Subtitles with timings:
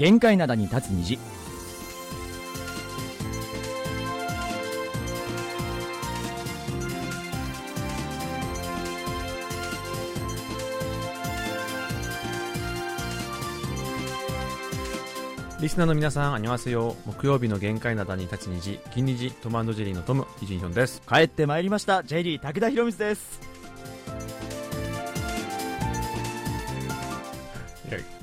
[0.00, 1.18] 限界灘に立つ虹
[15.60, 16.96] リスナーの皆さん、あにわせよ。
[17.04, 21.02] 木曜日の限界灘に立つ虹、金虹、トムジェリーのトム、イジンヒョンです。
[21.06, 23.49] 帰ってまいりました J リー武田博光です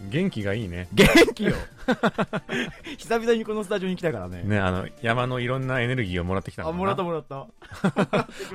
[0.10, 0.88] 元気がいいね。
[0.94, 1.54] 元気よ。
[2.98, 4.44] 久々にこのスタジオに来たからね。
[4.44, 6.76] ね、あの、山のいろんなエネルギーをもらってきたんだな。
[6.76, 7.48] あもらったもらった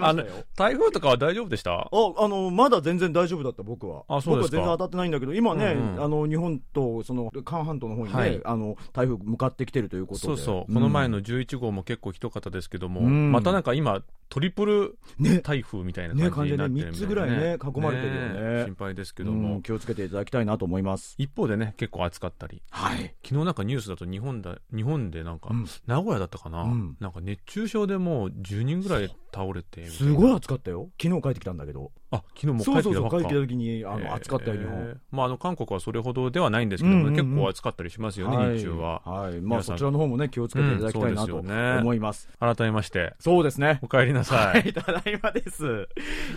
[0.01, 0.25] あの
[0.57, 1.73] 台風とかは大丈夫でした？
[1.73, 4.05] あ、あの、まだ全然大丈夫だった、僕は。
[4.09, 10.27] あそうですか僕は全然当たってないんだけど、今ね、うんうんあの、日本と、その、韓半島の方にね、はいあの、台風向かってきてるということで。
[10.27, 10.73] そうそう。
[10.73, 19.57] この前の11号も結構ひどかったですけども、うんまたなんか今、トリプルね、台風みたいなね感じになってるみたいな、完全に三つぐらいね囲まれてるよね心配ですけうども。
[19.57, 21.15] ん、気をつけていただきたいなと思います。
[21.19, 22.63] 一方でね、結構暑かったり。
[22.71, 23.15] はい。
[23.23, 29.02] 昨日なんかニュースだと日本だ、日本でなんか、うん名古屋だったかな、うんなんか熱中症でもう10人ぐらい
[29.33, 30.91] 倒れてすごい暑かったよ。
[31.01, 31.91] 昨日帰ってきたんだけど。
[32.11, 35.01] あ、昨日もう帰そうそうそう、ってきたばっか帰ってきた時に、あの、暑かったよ、日えー本。
[35.11, 39.01] まあ、あの、韓国はそれほどではないんですけども、結構暑かったりしますよね、はい日中は。
[39.05, 39.41] はい。
[39.41, 42.29] まあ、そちらの方もね、気をつけていただきたいなと思います。
[42.39, 43.79] 改めまして、そうですね。
[43.83, 44.37] お帰りなさ。
[44.37, 45.89] はいい、ただいまです。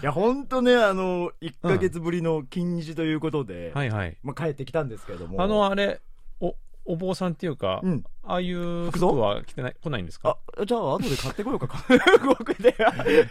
[0.01, 4.17] いや、ほんとね、あの、1ヶ月ぶりの金日ということで、はいはい。
[4.23, 5.41] まあ、帰ってきたんですけれども。
[5.41, 6.01] あの、あれ、
[6.39, 6.55] お、
[6.85, 8.03] お坊さんっていうか、うん。
[8.23, 10.37] ああいう服は着てない、来ないんですか？
[10.57, 12.75] あ、じゃあ、後で買ってこようか、韓国で。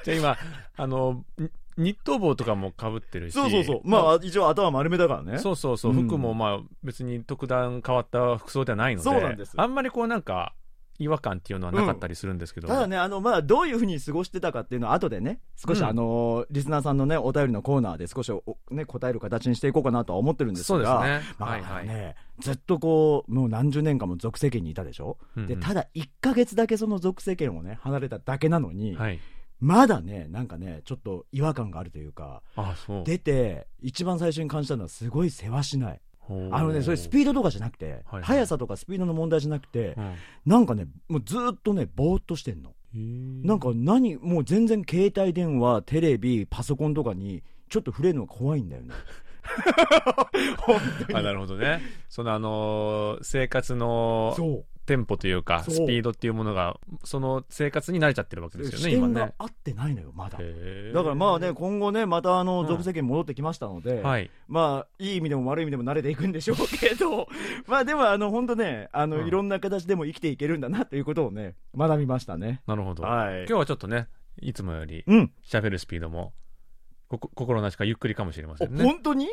[0.05, 0.37] じゃあ今、
[0.77, 3.35] あの、にニット帽とかも被ってるし。
[3.35, 3.81] そうそうそう。
[3.85, 5.39] まあ、一応頭丸めだからね。
[5.39, 10.53] そうそうそう、うん服もまあ別に特段変わった服装ではないので、そうなんですあんまりこうなんか
[10.99, 21.35] 違和感っていうのはなかったりするんですけど、ただね、あの、まあ、どういうふうに過ごしてたかっていうのは後でね、少し、うんあの、リスナーさんのね、お便りのコーナーで少しお、ね、答える形にしていこうかなとは思ってるんですそうが、ですね。
[21.39, 21.87] まあはいはい。
[21.87, 29.21] ね、ずっとこう、もう何十年間も属世間にいたでしょ、うんうんで、ただ1ヶ月だけその属世間をね、離れただけなのに、はい。
[29.61, 33.05] まだね、なんかね、ちょっと違和感があるというか、あ、そう。
[33.05, 36.01] 出て、一番最初に感じたのはすごい世話しない。
[36.29, 40.15] あのね、それスピードとかじゃなくて、はい速さとかスピードの問題じゃなくて、うん
[40.47, 42.73] なんかね、もうずーっとね、ぼーっとしてんの。
[42.95, 48.91] なんか何、もう全然携帯電話、テレビ、パソコンとかに、ちょっと触れるのが怖いんだよね。
[50.59, 51.25] 本当 あ、に。
[51.27, 51.83] なるほどね。
[52.09, 54.65] そのあのー生活のそう。
[54.87, 59.33] テンポというか、スピードっていうものが、その生活に慣れちゃってるわけですよね、今ね。
[59.39, 60.39] 合ってないのよ、まだ。
[60.39, 64.31] だからまあね、今後ね、またあの、うん属世間に戻ってきましたので、はい。
[64.49, 67.29] まあ、いい意味でも悪い意味でも慣れていくんでしょうけど、
[67.67, 72.63] まあでもあの、本当ね、あの、うんいろんな形でも生きていけるんだなということをね、学びましたね。
[72.67, 73.03] なるほど。
[73.05, 74.09] はい今日はちょっとね、
[74.41, 75.33] いつもよりうん。
[75.45, 76.33] 喋るスピードも、
[77.09, 78.83] ここ心なしかゆっくりかもしれませんね。
[78.85, 79.29] 本当に？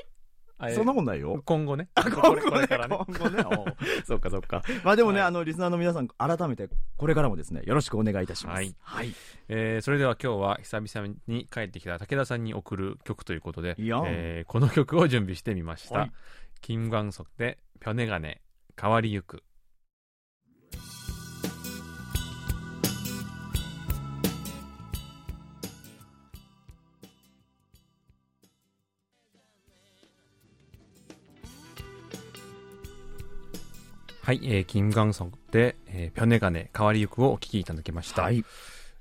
[0.70, 1.42] そんなもんないよ。
[1.46, 1.90] 今後ね。
[1.96, 2.98] あ、 今後ね、これからね。
[3.08, 3.44] 今後ね。
[4.06, 4.62] そっかそっか。
[4.84, 8.56] まあでもね、はいあの、リスナーの皆さん、改めて、これからもですね、よろしくお願いいたします。
[8.58, 8.76] はい。
[8.82, 9.14] はい。
[9.48, 16.00] えーそれでは今日は久々に帰ってきた武田さんに送る曲ということで、いえーこの曲を準備してみました。
[16.00, 16.12] はい
[16.62, 18.40] 金眼足で、ピョネガネ、
[18.80, 19.44] 変わりゆく。
[34.32, 38.22] はい、えー、金眼足で、えー、ピョネガネ、変わりゆくをお聴きいただきました。
[38.22, 38.46] はい。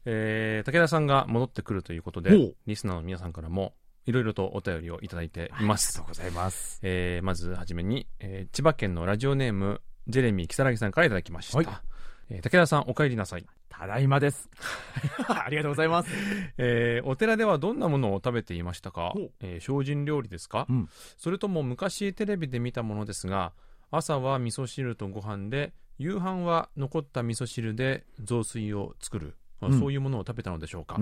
[0.04, 3.72] えー武田さんが戻ってくるということでリスナーの皆さんからも、
[4.06, 6.00] いろいろとお便りをいただいています。
[6.00, 6.80] ありがとうございます。
[6.82, 11.58] えーまずはじめに、えー千葉県のラジオネーム、ジェレミー木更木さんからいただきました。
[11.58, 11.68] はい
[12.30, 13.46] えー武田さん、お帰りなさい。
[13.68, 14.50] ただいまです。
[15.30, 16.10] ありがとうございます。
[16.58, 19.14] えーお寺ではどんなものを食べていましたか？
[19.38, 23.52] えー精進料理ですか、うんそれとも昔テレビで見たものですが、
[23.90, 29.36] 朝は味噌汁とご飯で、夕飯は残った味噌汁で雑炊を作る。
[29.78, 30.98] そういうものを食べたのでしょうか、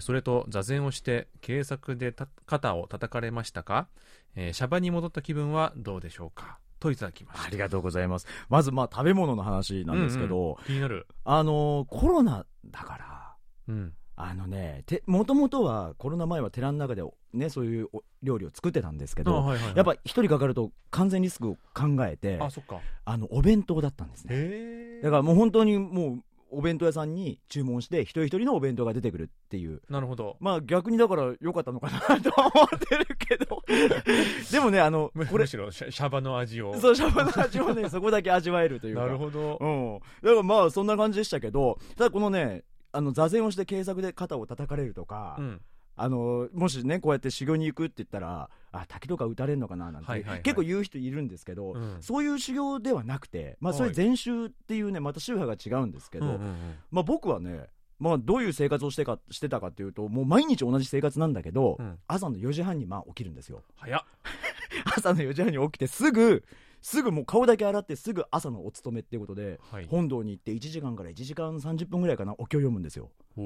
[0.00, 3.88] それと座禅をして軽作でた肩を叩かれましたか、
[4.36, 6.60] えーシャバに戻った気分はどうでしょうか？
[6.78, 7.46] といただきました。
[7.46, 8.28] ありがとうございます。
[8.48, 10.56] まず、まあ、食べ物の話なんですけど、うんうん。
[10.64, 13.34] 気になる、あのーコロナだから、
[13.66, 25.00] うん、あのね、て、もともとはコロナ前は寺の中でね、そういうお料理を作ってたんですけど、はいはいはいやっぱ一人かかると完全リスクを考えて、あそっかあの、お弁当だったんですね。
[25.02, 26.18] だからもう本当にもう、
[26.54, 29.80] お弁当屋さんに注文して、一人一人のお弁当が出てくるっていう。
[29.88, 33.62] なるほどまあ逆にだから良かったのかなとは思ってるけど。
[34.52, 39.00] でもね、あの、これむむ、しろシャバの味をそう、シャバの味をね、そこだけ味わえるというか。
[39.06, 39.98] なるほど、うん。
[40.22, 45.60] だからまあそんな感じでしたけど、ただこのね、あの、座禅をして軽作で肩を叩かれるとか、うん。
[45.94, 50.42] あのもしねこうやって修行に行くって言ったらあ滝とか打たれるのかななんて、はいはいはい。
[50.42, 51.96] 結構言う人いるんですけど、うん。
[52.00, 56.54] そういう修行ではなくて、まあ、そういう禅宗っていうねまた宗派が違うんですけど、うんうんうん
[56.90, 57.66] まあ、僕はね、
[57.98, 61.98] まあ、どういう生活をしてかしてたかっていうともう毎日同じ生活なんだけど、うん。
[62.08, 63.62] 朝の4時半にまあ起きるんですよ。
[63.76, 64.00] 早っ。
[64.96, 66.42] 朝の4時半に起きてすぐ
[66.82, 69.86] すぐもう顔だけ洗ってすぐ朝のお勤めっていうことで、はい。
[69.86, 73.10] 本堂に行って1時間から1時間30分ぐらいかなお経を読むんですよ。
[73.36, 73.40] そ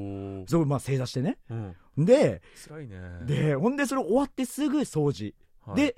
[0.58, 1.38] れまあ正座してね。
[1.50, 2.04] うん。
[2.04, 2.98] で辛いね。
[3.26, 5.76] でほんでそれ終わってすぐ掃除、はい。
[5.76, 5.96] で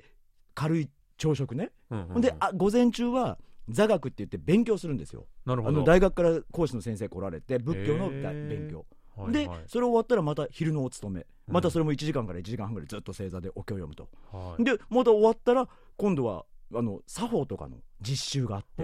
[0.53, 2.13] 軽い朝食ね、うんうんうん。
[2.13, 3.39] ほんであ午前中は
[3.69, 5.25] 座学って言って勉強するんですよ。
[5.45, 5.77] なるほど。
[5.77, 8.85] あの大学から講師の先生来られて仏教の勉強。
[9.31, 9.63] ではいはい。
[9.67, 11.21] それ終わったらまた昼のお勤め。
[11.47, 11.53] うん。
[11.53, 14.63] またそれも1時間から1時間半ぐらいずっと正座でお経を読むと、はい。
[14.63, 18.83] でまた終わったら今度はあの作法とかの実習があって、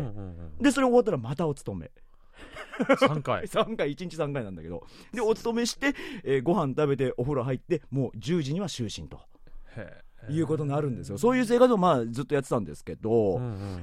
[0.62, 1.92] でそれ終わったらまたお勤め。
[2.78, 3.46] 3回。
[3.48, 4.86] 3回1日3回なんだけど。
[5.14, 5.94] でお勤めして、
[6.24, 9.20] えーご飯食べてお風呂入ってもう10時には就寝と。
[10.30, 11.18] いうことになるんですよ。
[11.18, 13.38] そういう生活をまあずっとやってたんですけど、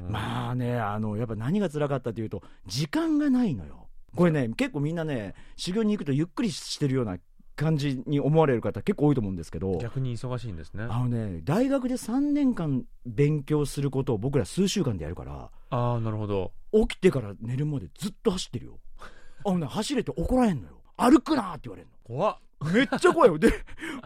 [0.09, 3.89] まあねあのやっぱ何が辛かったというと時間がないのよ。
[4.17, 7.17] これね結構みんなね修行に行くとゆっくりしてるような
[7.57, 10.85] 感じに思われる方結構多いと思うんですけど逆に忙しいんですね。
[10.89, 16.53] あのね大学で3年間勉強することを僕ら数週間でやるからああなるほど。
[16.73, 18.79] 起きてから寝るまでずっと走ってるよ。
[19.45, 20.75] あのね走れて怒られんのよ。
[20.97, 22.37] 歩くなって言われる怖っ。
[22.61, 23.39] のめっちゃ怖いよ。
[23.39, 23.53] で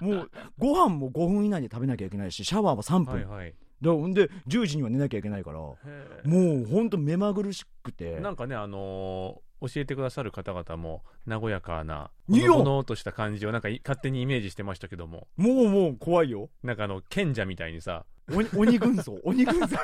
[0.00, 3.54] もうご飯も5分以内で食べなきゃいけないしシャワーは3分、はいはい。
[3.80, 8.16] でほんで10時には寝なきゃいけないからもへうほんと目まぐるしくて。
[8.16, 15.26] ーなんかねあのー教えてくださる方々も和やかなほのぼのとした感じをなんかい勝手にイメージしてましたけども。
[15.36, 16.50] もうもう怖いよ。
[16.62, 19.18] なんかあの賢者みたいにさ鬼鬼軍曹。
[19.24, 19.76] 鬼軍曹。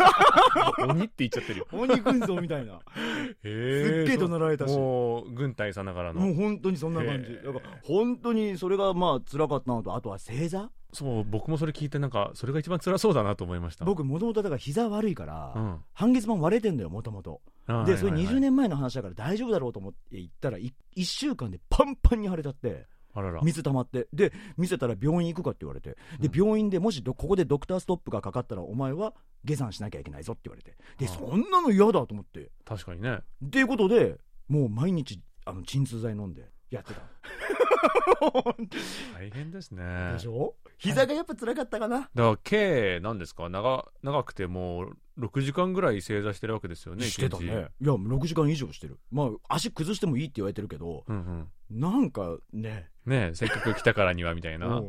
[0.89, 1.67] 鬼って言っちゃってるよ。
[1.73, 2.81] 鬼軍曹みたいな。
[3.43, 4.77] へすっげえ怒鳴られたし。
[4.77, 6.21] もう軍隊さながらの。
[6.21, 7.35] もう本当にそんな感じ。
[7.37, 9.95] だから本当にそれがまあ辛かったのと。
[9.95, 10.71] あとは正座？
[10.93, 13.85] そう僕もそれ聞いてなんかそれが一番辛そうだなと思いました。
[13.85, 15.79] 僕もともとだから膝悪いから、うん。
[15.95, 17.41] 半月板割れてんだよもともと
[17.87, 20.73] でそれ20年前の話だから大丈夫だろうと思って行ったら1
[21.05, 22.87] 週間でパンパンに腫れちゃって
[23.43, 24.09] 水溜まって。
[24.13, 25.97] で見せたら病院行くかって言われて。
[26.21, 29.15] で病院でもしどここでドクターストップがかかったらお前は
[29.45, 30.77] 下山しなきゃいけないぞって言われて。
[30.99, 32.51] でそんなの嫌だと思って。
[32.65, 33.19] 確かにね。
[33.47, 34.19] っていうことで
[34.49, 37.01] もう毎日あの鎮痛剤飲んでやってた。
[39.15, 40.13] 大変ですね。
[40.13, 40.55] でしょ？
[40.79, 43.49] 膝がやっぱ辛かったかな、だから計なんですか？
[43.49, 47.45] 長長くてもう6時間ぐらい正座してるわけですよねしてたね。
[47.45, 48.99] いや6時間以上してる。
[49.11, 51.17] まあ足崩してもいいって言われてるけどうん。
[51.17, 52.89] うんなんかね。
[53.05, 54.81] ねえせっかく来たからにはみたいな。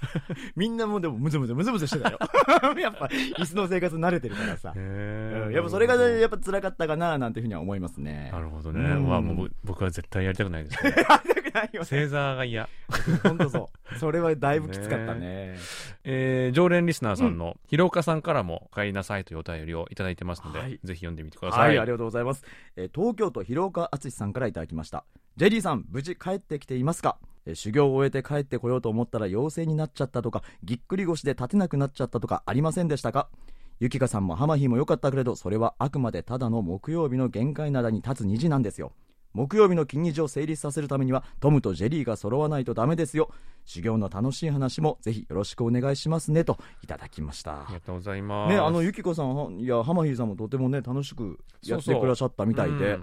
[0.56, 2.18] みんなもでもムズムズムズムズしてたよ。
[2.80, 5.50] やっぱ椅子の生活慣れてるからさ、うん。
[5.52, 8.30] やっぱそれがねやっぱ辛かったかななんていうふうには思いますね。
[8.32, 8.88] なるほどね。
[8.88, 9.06] うん。
[9.06, 10.94] まあもう僕は絶対やりたくないですね。
[11.52, 12.68] ないよ正座が嫌。
[13.22, 13.98] 本当そう。
[13.98, 15.56] それはだいぶきつかったね。
[16.04, 16.50] え。
[16.50, 20.80] ー常連リスナーさんの広岡さんからも「お帰りなさい」というお便りをいただいてますので、はい。
[20.84, 22.44] ぜひ読んでみてくださ、はいいありがとうございます、
[22.76, 25.04] えー東京都広岡敦さんからいただきました。
[25.36, 27.18] ジェリーさん無事帰ってきていますか？
[27.46, 33.28] えー修行を終えて帰ってこようと思ったら陽性になっちゃったとかぎっくり腰で立てなくなっちゃったとかありませんでしたか？
[33.80, 38.92] ゆきかさんもハマヒーも良かったけれどそれはあくまでただの木曜日の限界灘に立つ虹なんですよ
[39.38, 43.30] 木曜日の金日を成立させるためにはトムとジェリーが揃わないとダメですよ。
[43.66, 47.52] 修行の楽しい話もぜひよろしくお願いしますねといただきました。
[47.52, 48.52] ありがとうございます。
[48.52, 52.98] ね、あのゆきこさんはいやハマヒーさんもとてもね楽しくやってくださったみたいで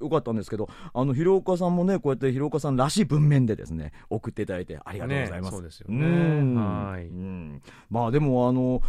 [0.00, 6.06] よかったんですけどあの広岡さんもねこうやって広岡さんらしい文面でですね送っていただいてありがとうございます、ねそうですよね。
[6.06, 6.54] うん。
[6.56, 7.06] はい。
[7.06, 7.62] うん。
[7.88, 8.82] まあでもあの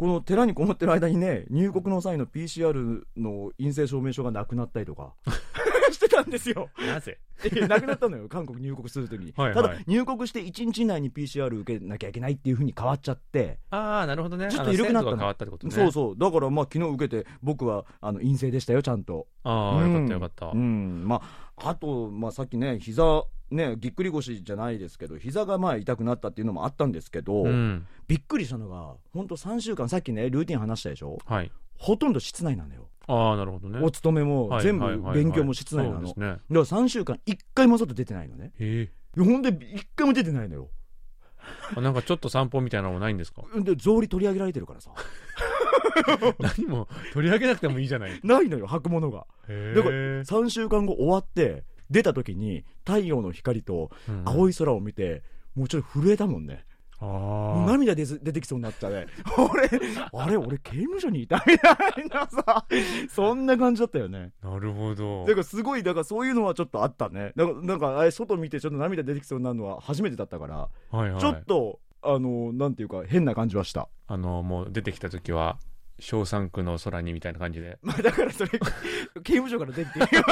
[0.00, 5.12] この寺にこもってる間にね入国の際の PCR の陰性証明書がなくなったりとか
[6.10, 7.18] たんですよなぜ？
[7.68, 9.54] なくなったのよ韓国入国するときに、はいはい。
[9.54, 13.58] ただ入国して1日以内に PCR 受けなきゃいけないっていうふうに変わっちゃって。
[13.70, 14.48] ああなるほどね。
[14.50, 15.30] ちょっと緩くなったの。
[15.30, 15.52] ったね。
[15.70, 16.18] そうそう。
[16.18, 19.26] だからまあ昨日受けて僕はあの陰性でしたよちゃんと。
[19.44, 21.04] ああよかったよかった、うん。
[21.06, 21.22] ま
[21.56, 27.86] ああと、まあ、さっきね膝ねぎっくり腰じゃないですけど膝がまあ痛くなったっていうのもあったんですけど、うん。
[28.06, 31.18] びっくりしたのが本当3週間さっきねルーティン話したでしょ？
[31.24, 31.50] はい。
[31.78, 33.80] ほとんど室内なのよ、ああなるほどね。
[33.82, 36.12] お勤めもはい全部勉強も室内なの、ね。
[36.16, 38.52] だから3週間1回も外出てないのね。
[38.58, 40.70] へほんで1回も出てないのよ。
[41.76, 43.42] なんかちょっと散歩みたいなのもないんですか？
[43.60, 44.92] で草履取り上げられてるからさ。
[46.38, 48.20] 何も取り上げなくてもいいじゃない。
[48.22, 49.26] ないのよ履くものが。
[49.48, 53.90] へだからえ3週間後終わって出た時に太陽の光と
[54.24, 55.22] 青い空を見て、
[55.54, 56.64] もうちょっと震えたもんね。
[56.64, 56.69] あ
[57.00, 59.06] もうー涙出ず出てきそうになっちゃうね。
[59.38, 59.68] 俺、
[60.12, 62.66] あれ、俺刑務所にいたみたいなさ、
[63.08, 64.32] そんな感じだったよね。
[64.42, 67.32] なるほどだからすごい、だからそういうのはちょっとあったね。
[67.36, 73.88] だからなんか、あれ、外見てちょっと涙出てきそうになるのは初めてだったから、はいはいちょっと、あの、なんていうか、変な感じはした。
[74.06, 75.58] あのもう出てきた時は
[76.00, 78.50] 小三区の空にみたいな感じで まあだからそれ、
[79.22, 80.22] 刑務所から出てきてる。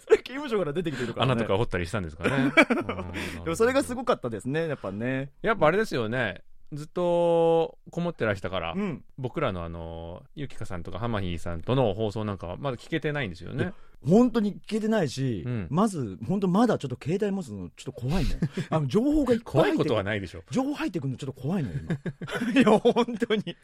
[0.00, 1.32] そ れ刑務所から出てきてるから、ね。
[1.32, 2.52] 穴とか掘ったりしたんですかね
[3.44, 5.30] でもそれがすいごかったですね、やっぱね。
[5.42, 6.42] やっぱあれですよね
[6.72, 9.04] ずっとこもってらしたから、うん。
[9.18, 13.72] 僕らのあのゆきかさんとかハマヒーさんとの放送なんかはまだ聞けてないんですよね
[14.06, 18.34] 本当に聞けてないし、うんまず、本当まだちょっと携帯持つのちょっと怖いもん。
[18.70, 21.92] あの、情報が怖いことはないでしょ情報入ってくるのちょっと怖いのよ、今。
[22.60, 23.56] いや、本当に。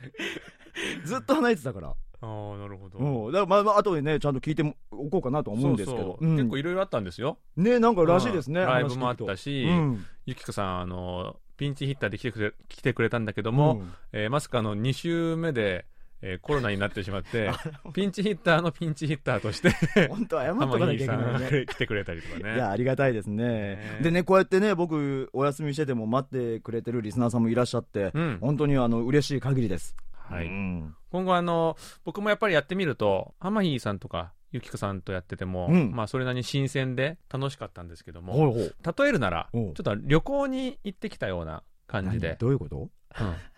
[1.05, 1.95] ずっと離れてたから。
[2.23, 3.33] ああなるほど、うん。
[3.33, 6.03] だからまあ、まあ、後でね、ちゃんと聞いておこうかなと思うんですけど。
[6.03, 8.61] そうそううん結構いろいろあったんですよね、なんからしいですね。
[8.61, 10.05] うんライブもあったし、うん。
[10.27, 15.87] ゆきかさんあのピンチヒッターで来てくれ来てくれたんだけども、うんえーまさかの2週目で、
[16.23, 17.51] えーコロナになってしまって
[17.95, 19.71] ピンチヒッターのピンチヒッターとして
[20.09, 21.67] 本当謝っとかなきゃいけないね。
[21.67, 22.55] 来てくれたりとかね。
[22.55, 23.45] いや、ありがたいですね。
[23.77, 23.99] ね。
[24.03, 28.39] でね、こうやってね、僕、お休みしてても待ってくれてるリスナーさんもいらっしゃって、うん。
[28.41, 29.97] 本当にあの、嬉しい限りです。
[30.29, 30.47] はい。
[30.47, 30.95] うん。
[31.11, 35.91] 今後あの僕もやっぱりやってみるとハマヒーさんとかゆきかさんとやってても、うん。
[35.93, 38.55] まあそれなりに新鮮で楽しかったんですけども。
[38.55, 42.77] 例えるならちょっと旅行に行ってきたような感じ何でどういうこと？
[42.79, 42.91] うん。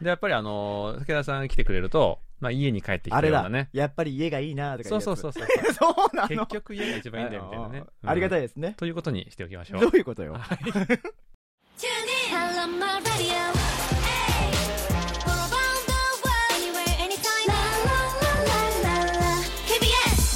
[0.01, 3.69] でやっぱりあの武田さん来てくれると、まあ、家に帰ってきあれだたようなね。
[3.73, 5.47] やっぱり家がいいなとかそうそううそうそう。
[5.73, 6.45] そうなの？
[6.45, 8.75] 結局家が一番いいんだよみたいなね、あありがたい、いですね。
[8.77, 10.35] ということにしておきましょどうういうことよ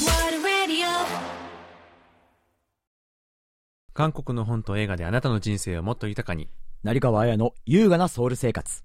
[0.05, 0.87] ？World Radio.
[3.95, 6.49] 韓国の本と映画であなたの人生をもっと豊かに
[6.85, 8.85] 成川綾の優雅なソウル生活。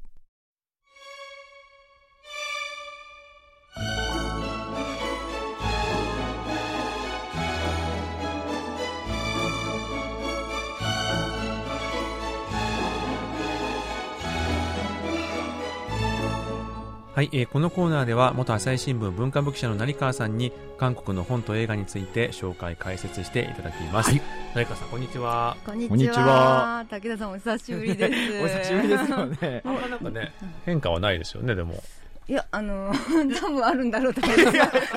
[17.13, 24.22] はい、えーこのコーナーでは元朝日新聞文化部記者の成川さんに韓国の本と映画について紹介解説していただきます、はい
[24.56, 25.89] 成川さんこんにちはこんにちは。
[25.89, 28.13] こんにちは武田さんお久しぶりです。
[28.44, 29.62] お久しぶりですよね。
[29.89, 30.34] なんかね
[30.65, 31.84] 変化はないですよねでも
[32.31, 32.93] いや、あの、
[33.41, 34.21] 多分あるんだろうと。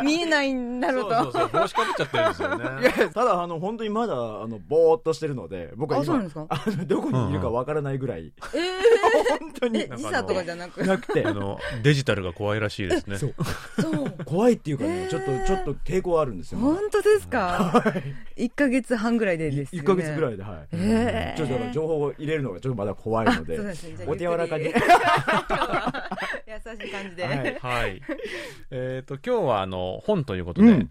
[0.04, 1.22] 見えないんだろうと。
[1.24, 6.70] そうそうそう帽子かぶっちゃってるんですよね いや、ただ、あの、本当にまだ、あの、ぼーっとしてるので、僕はあ、そうなん今で、すか？
[6.76, 8.58] あの、どこにいるかわからないぐらい、え
[9.40, 10.84] 本当にえ、時差とかじゃなく？
[10.84, 13.34] なくてあ、のデジタルが怖いらしいですねそう、
[13.80, 14.14] そう。
[14.24, 16.60] 怖いっていうかね、えーちょっと、ちょっと抵抗あるんですよ。
[16.60, 17.82] 本当ですか？
[18.36, 19.88] 一ヶ月半ぐらいでですよ1ね。
[19.88, 20.68] ヶ月ぐらいで、はい。
[20.74, 23.74] えーちょっと情報を入れるのがちょっとまだ怖いので、で
[24.06, 24.66] お手柔らかに。
[24.66, 24.74] 優し
[26.88, 27.23] い感じで。
[27.26, 28.02] はい はい。
[28.70, 30.90] えっと今日はあの本ということで、うん。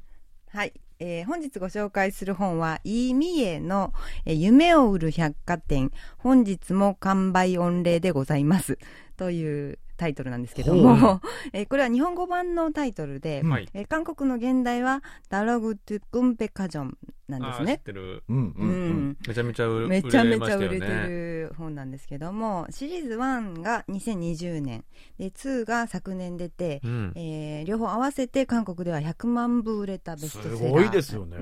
[0.49, 0.73] はい。
[0.99, 3.93] えー本日ご紹介する本は、イ・ミエの、
[4.25, 8.77] えー夢を売る百貨店、本日も完売御礼でございます。
[9.17, 11.21] というタイトルなんですけども、
[11.53, 13.49] えーこれは日本語版のタイトルで、うん。
[13.51, 13.69] はい。
[13.73, 17.79] えー韓国の現代は、ダログトゥクンペカジョンなんですね。
[17.85, 18.23] てる。
[18.27, 19.09] うん、うん、ううん。
[19.11, 19.17] ん。
[19.27, 24.83] めちゃめちゃ売めちゃめちゃましたよ売れてねる本なんですけども、シリーズ1が2020年、
[25.19, 27.11] で、2が昨年出て、うん。
[27.15, 31.37] えー両方合わせて韓国では100万部売れたベストセラーすごいですよね。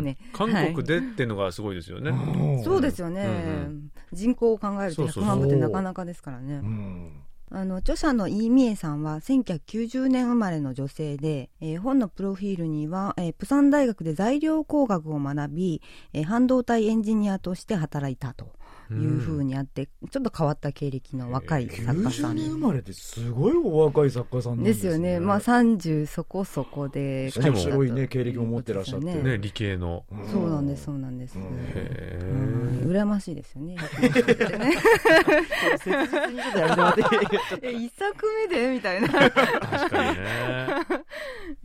[0.00, 0.16] ね。
[0.32, 2.62] 韓国でっていうのがすごいですよね、うん。
[2.62, 5.24] そうですよね、うん人口を考えると100そうそうそう。
[5.24, 6.54] 万部ってなかなかですからね。
[6.54, 7.12] うん。
[7.50, 18.55] あの著者のイー・ミエさんは1990年生まれの女性で、えー本のプロフィールには、えープサン大学で材料工学を学び、えー半導体エンジニアとして働いたと。
[18.90, 29.06] いうふうにあって、ちょっと変わった経歴の若い作家さ90ん年生まれですごいお若い作家さんなんでですすよね、まあ、30そこそこでしかも面白いね経歴も持ってらっしゃって。
[29.06, 32.82] ねね理系のうんそうなんですそうなんです、うん。
[32.86, 33.76] 羨ましいですよね。
[33.76, 34.76] 100万部ね
[35.78, 37.06] 切実にちょっとやめてもらっていい
[37.62, 40.26] え 一作目でみたいな、確かにね。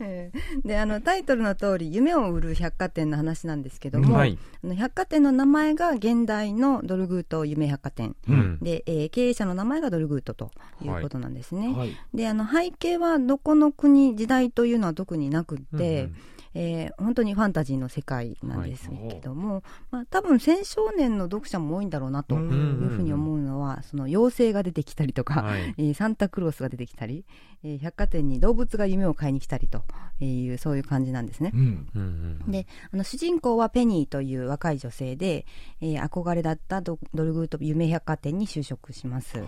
[0.00, 0.68] ええ。
[0.68, 8.16] であのタイトルの通り夢を売る百貨店の話なんですけども、はい、あの百貨店の名前が現代のドルグート夢百貨店。
[8.28, 8.58] うん。
[8.60, 10.50] で、えー経営者の名前がドルグートと
[10.82, 11.96] いうことなんですね、はい。
[12.14, 16.08] であの背景はどこの国時代というのは特になくって、
[16.54, 25.74] えー本当にファンタジーの世界なんですけども、まあ、多分青少年の読者も多いんだろうなというふうに思うのは、その妖精が出てきたりとか、はい。
[25.78, 27.24] えーサンタクロースが出てきたり、
[27.64, 29.82] えー百貨店に動物が夢を買いに来たりと
[30.20, 31.52] いうそういう感じなんですね。
[31.54, 31.88] うん。
[31.94, 32.02] うん
[32.46, 35.46] うんであの主人公はペニーという若い女性で、
[35.80, 39.42] えー憧れだったドドルグート夢百貨店に就職します。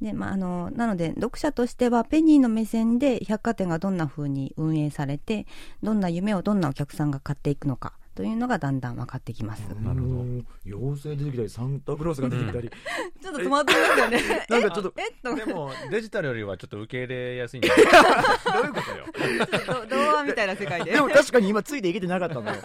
[0.00, 5.44] でまあ、あのなので読者としてはペニーの目線で百貨店がどんな風に運営されて
[5.82, 9.60] どんな夢をどんなお客さんが買っていくのかというのがだんだん分かってきます。
[9.80, 10.24] なるほど
[10.66, 14.46] 妖精出てきたりサンタクロースが出てきたり、ちょっと戸惑いますよね。
[14.48, 18.90] なんかちょっとえっとでもデジタルよりはちょっと受け入れやすいんじゃないどういうこと
[19.70, 19.86] よ？
[19.86, 20.90] ど童話みたいな世界で。
[20.90, 22.60] でも確かに今ついていけてなかったのよ。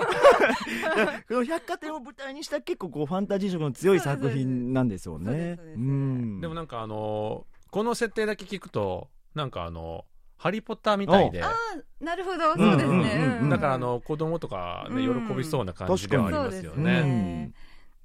[1.28, 5.58] この百貨店を舞台にした結構こうファンタジー色の強い作品なんですよね。
[5.78, 10.06] でもなんかあのこの設定だけ聞くとなんかあの
[10.38, 11.44] ハリー・ポッターみたいで。
[11.44, 13.40] あーなるほど、そうですね。
[13.50, 15.28] だからあの子供とかねうん。
[15.28, 16.74] 喜びそうな感じではありますよ。
[16.74, 17.52] ね。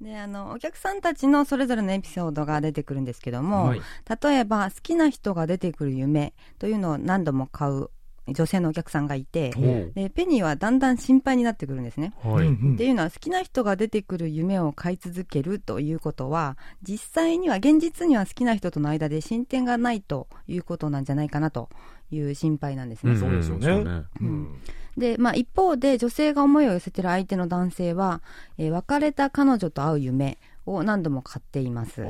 [0.01, 3.81] であのお客さんたちのそれぞれのエピソードが出てくるんですけども、はい。
[4.23, 7.91] 例えば好きな人が出てくる夢というのを何度も買う
[8.35, 9.51] 女性のお客さんがいて
[9.95, 12.13] でペニーはだんだん心配になってくるんですね。
[12.23, 12.49] はい。
[12.49, 21.69] っていうのは好きな人が出てくる夢を買い続けるということは実際には現実には好きな人との間で進展がないということなんじゃないかなと
[22.11, 23.17] いう心配なんですね。
[23.17, 23.67] そうですよね。
[23.67, 23.73] そ
[24.21, 24.59] うん。
[24.97, 28.21] で、まあ、一方で女性が思いを寄せてる相手の男性は、
[28.59, 32.03] えー別れた彼女と会う夢を何度も買っています。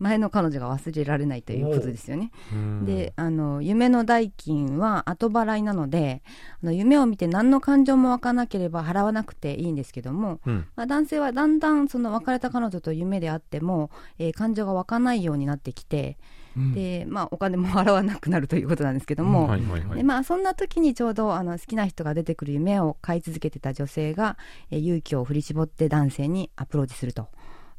[0.00, 2.32] 前の彼女が忘れられないということですよね。
[2.52, 2.84] うん。
[2.86, 6.22] で、あの、夢の代金は後払いなので、
[6.62, 10.66] あの夢を見て何の感情も湧かなければ払わなくていいんですけども、うん。
[10.74, 16.16] まあ、男性はだんだんその別れた彼女と夢であっても、えー感情が湧かないようになってきて、
[16.56, 16.72] うん。
[16.72, 19.48] で、まあ、お金も払わなくなるということなんですけども、
[20.02, 24.38] まあ、そんな時にちょうどあの好きな人が出てくる夢を買い続けてた女性が、
[24.70, 27.28] えー勇気を振り絞って男性にアプローチすると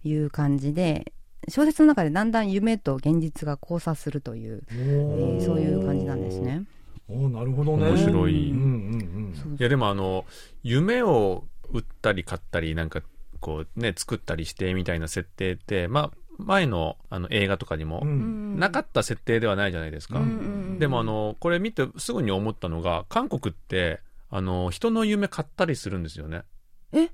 [0.04, 1.12] いう感じで
[1.48, 6.64] 小説の中でだんだん夢と現実が交差するという、えーそういう感じなんですね。
[7.08, 7.90] おーなるほどね。
[7.90, 8.52] 面白い。
[8.52, 8.62] うんう
[8.98, 10.26] んそういやでもあの
[10.64, 13.02] 夢を売ったり買ったりなんか
[13.40, 18.10] こうね作ったりしてみたいな設定ってまあ前のあの映画とかにもうん。
[18.10, 20.28] うんなかった設定ではないじゃないですか、うんう
[20.76, 20.80] ん。
[20.80, 26.44] でもあのこれ見てすぐに思ったのが韓国ってあの人の夢買ったりするんですよね。
[26.92, 27.10] え？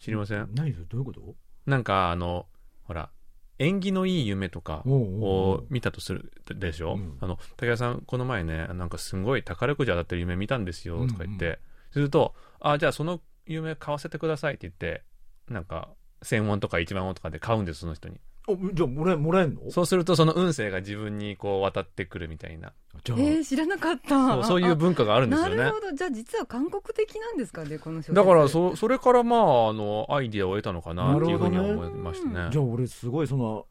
[0.00, 0.48] 知りません？
[0.54, 0.86] 何それ？
[0.86, 1.20] どういうこと？
[1.66, 2.46] なんかあの
[2.84, 3.10] ほら
[3.58, 7.18] 縁起のいい夢とかをう見たとするでしょ、うん。
[7.20, 11.58] あの武田さんこの前ねなんかすごい宝くじ当たってる夢見たんですよとか言って、うんう
[11.92, 15.02] するとあじゃあその夢買わせてくださいって言って
[15.48, 15.88] なんか
[16.22, 18.20] 1000ウォンとか1万ウォンとかで買うんですその人に。
[18.37, 18.37] お
[18.72, 19.70] じゃあもらえもらえんの？
[19.70, 22.72] そうするとその運勢が自分にこう渡ってくるみたいな。
[23.04, 24.08] じゃあ、えー、知らなかった。
[24.34, 25.56] そうそういう文化があるんですよね。
[25.56, 25.92] なるほど。
[25.92, 32.48] じゃあ実は韓国的なんですかねこのだからそそれからまああのアイディアを得たのかなっていうふうに思いましたね。
[32.50, 33.66] じゃあ俺すごいその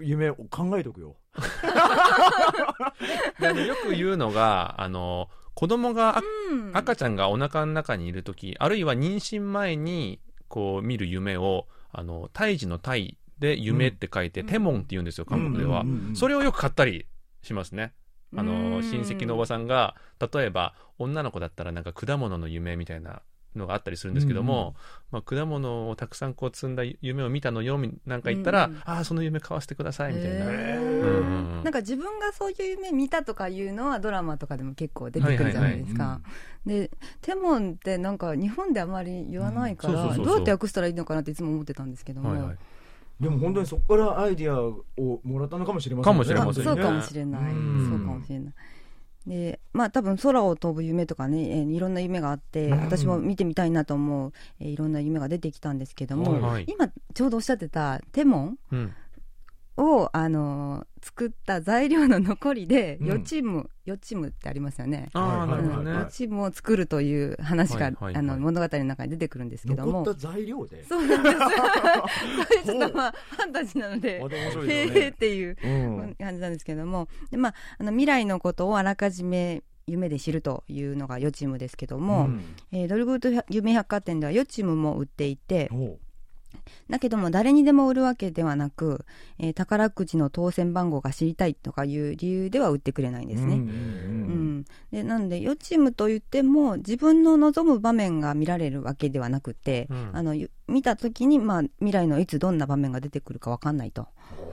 [0.00, 1.16] 夢を考えとくよ。
[3.40, 6.70] よく言うのがあの子供があうん。
[6.74, 14.46] 赤ちゃんがお腹の中にいる時あるいは妊娠前にこう見る夢をあの胎児の胎で夢って書いて、うん。
[14.46, 16.16] テモンって言うんですよ韓国では、うんうんうんうん。
[16.16, 17.06] それをよく買ったり
[17.42, 17.92] しますね。
[18.36, 18.82] あうのん。
[18.82, 19.96] 親戚のおばさんが
[20.32, 23.22] 例えば女の子だったらなんか果物の夢みたいな
[23.56, 24.76] のがあったりするんですけども、
[25.10, 31.64] まあ、果物をたくさんこう積んだ夢を見たのよみなんか言ったら、うんうんああその夢買わせてくださいみたいな、うんうんうん。
[31.64, 36.20] なんか自分がそういう夢見たとかいうのはドラマとかでも結構出てくるじゃないですか。
[36.64, 42.30] で、テモンってなんか日本であまり言わないから、どうやって訳したらいいのかなっていつも思ってたんですけども。
[42.30, 42.56] はいはい
[43.20, 44.84] でも本当にそこからアイディアを
[45.22, 46.14] もらったのかもしれませんね。
[46.14, 46.70] かもしれませんね。
[46.70, 47.52] そうかもしれない。
[47.52, 47.88] うん。
[47.90, 48.54] そうかもしれない。
[49.26, 52.80] で、まあ多分空を飛ぶ夢とかね、えーいろんな夢があって、うん。
[52.80, 56.66] 私も見てみたいなと思う、えーいろんな夢が出てきたんですけども、はい。
[56.68, 58.92] 今ちょうどおっしゃってたテモンうん
[59.76, 63.06] を、あのー作った材料の残りで、うん。
[63.08, 65.08] 予知夢、予知夢ってありますよね。
[65.14, 70.04] ああはいはいはいなるほどね、予知夢を作るという話が、あの物語の中に出てくるんですけども。
[70.04, 70.84] 残った材料で？
[70.84, 71.36] そうなんです。
[71.42, 71.44] こ
[72.54, 75.08] れちょっとまあファンタジーなのでへーですよね。
[75.08, 76.14] っていううん。
[76.20, 77.08] 感じなんですけども。
[77.32, 82.40] で、まあ、あの未来のことをあらかじめ夢で知るというのが予知夢ですけども、うん。
[82.70, 85.68] えードルグート夢百貨店では予知夢も売っていて
[86.90, 89.04] だけども誰にでも売るわけではなく、
[89.38, 93.54] えー宝くじの当選番号が知りたいとかいう理由では売ってくれないんですね。
[93.54, 100.10] うんうんでなんで予知夢といっても自分の望む場面が見られるわけではなくて、うん。
[100.12, 104.08] あのゆ見た時に、まあ、未来のいつどんな場面が出てくるかわかんないと。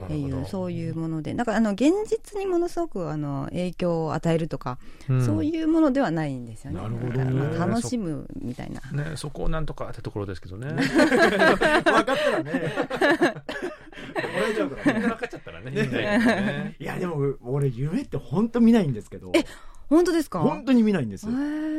[0.08, 1.34] いうそういうもので。
[1.34, 5.24] だからあの現実にものすごくあの影響を与えるとか、うん。
[5.24, 6.80] そういうものではないんですよね。
[6.80, 7.24] なるほどね。
[7.24, 8.80] まあ楽しむみたいな。
[8.92, 10.68] ね、そこをなんとかってところですけどね。
[10.72, 12.72] 分かったらね。
[14.16, 15.00] 怒られちゃうからね。
[15.00, 16.76] 分かっちゃったらね、ね。
[16.80, 19.32] いやでも俺夢って本当見ないんですけど
[19.90, 20.38] 本当ですか？
[20.40, 21.26] 本当に見ないんです。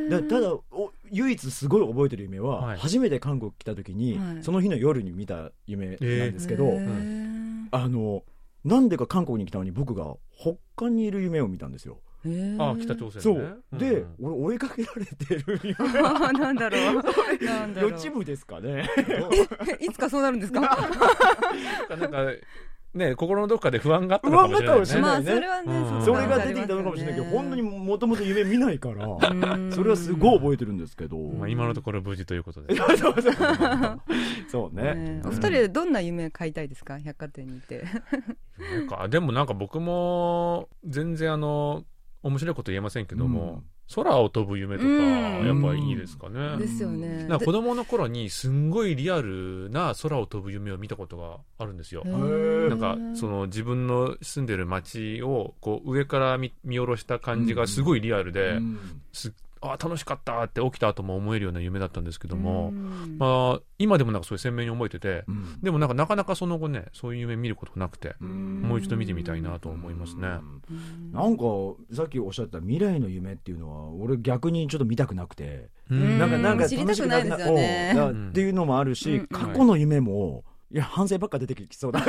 [0.10, 2.78] だただお唯一すごい覚えてる夢は、はい。
[2.78, 4.44] 初めて韓国来た時に、はい。
[4.44, 7.68] その日の夜に見た夢なんですけど、へー。
[7.72, 8.24] あの
[8.66, 12.00] なんでか韓国に来たのに僕が北韓にいる夢を見たんですよ。
[12.60, 13.22] あ、北朝鮮ね。
[13.22, 14.16] そう、で、ん。
[14.22, 15.74] 俺追いかけられてる夢。
[16.38, 17.04] なんだろう。
[17.44, 17.92] なんだろう。
[17.92, 18.88] 予知夢ですかね。
[19.82, 20.60] いつかそうなるんですか？
[21.90, 22.18] なんか、
[22.94, 24.86] ね、心のどっかで不安があったのかもしれないね。
[24.86, 26.06] 不安があるかもしれないまあそれはね、うん。
[26.06, 29.72] それが出てきたのかもしれないけど、本当にもともと夢見ないからうん。
[29.72, 32.76] それはすごい覚えてるんですけど、まあ、今のところ無事ということで。
[32.76, 33.36] そうそうそう
[34.50, 37.00] そうねねお二人でどんな夢買いたいですか？
[37.00, 37.84] 百貨店に行って。
[38.78, 41.84] なんかでもなんか僕も全然あの
[42.24, 43.64] 面白いこと言えませんけども、
[43.94, 46.58] 空を飛ぶ夢とかうんやっぱいいですかね。
[46.58, 52.04] ですよねなんか子供の頃にすんごいリアルな空を飛ぶ夢を見たことがあるんですよ。
[52.06, 63.18] ーなんかその自分の住んでる街をこう上から見見下ろした感じがすごいリアルで、うんすあ楽しかったって起きた後も思えるような夢だったんですけども、うん。
[63.20, 65.62] まあ、今でもなんかそういう鮮明に覚えてて、うん。
[65.62, 68.62] でもなんかなかなかその後ねそういう夢見ることなくて、うん。
[68.62, 70.28] もう一度見てみたいなと思いますね。
[70.70, 71.12] うん。
[71.14, 71.44] なんか
[71.94, 76.18] さっきおっしゃった未来の夢っていうのは俺逆にちょっと見たくなくて、うん。
[76.18, 77.94] なんかなんか知りたくないですよね。
[77.96, 78.26] 楽しくなくなう。
[78.26, 79.28] んっていうのもあるし、うん。
[79.28, 82.00] 過去の夢もいや反省ばっか出てきそうだ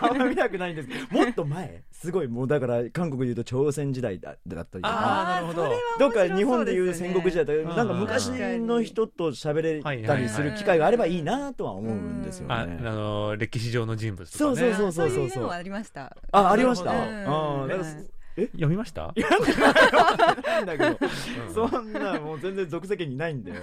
[0.00, 5.72] あんま見たくないんですけどもっと前すごいもうだから韓国でいうと朝鮮時代だだったりとかああなるほど。
[5.98, 12.78] どっか日本でいう戦国時代とか、ねなんか昔の人と喋れたりする機会があればいいなとは思うんですよああね。
[12.82, 14.56] の歴史上の人物とかね。
[14.56, 16.92] そうそうそういう夢もありましたあ、ありました？
[16.92, 18.08] なあるほどーなんかうん
[18.46, 19.12] 読みました？
[20.46, 20.98] なんだけど、
[21.48, 23.54] うんそんなもう全然属世間にいないんで、 い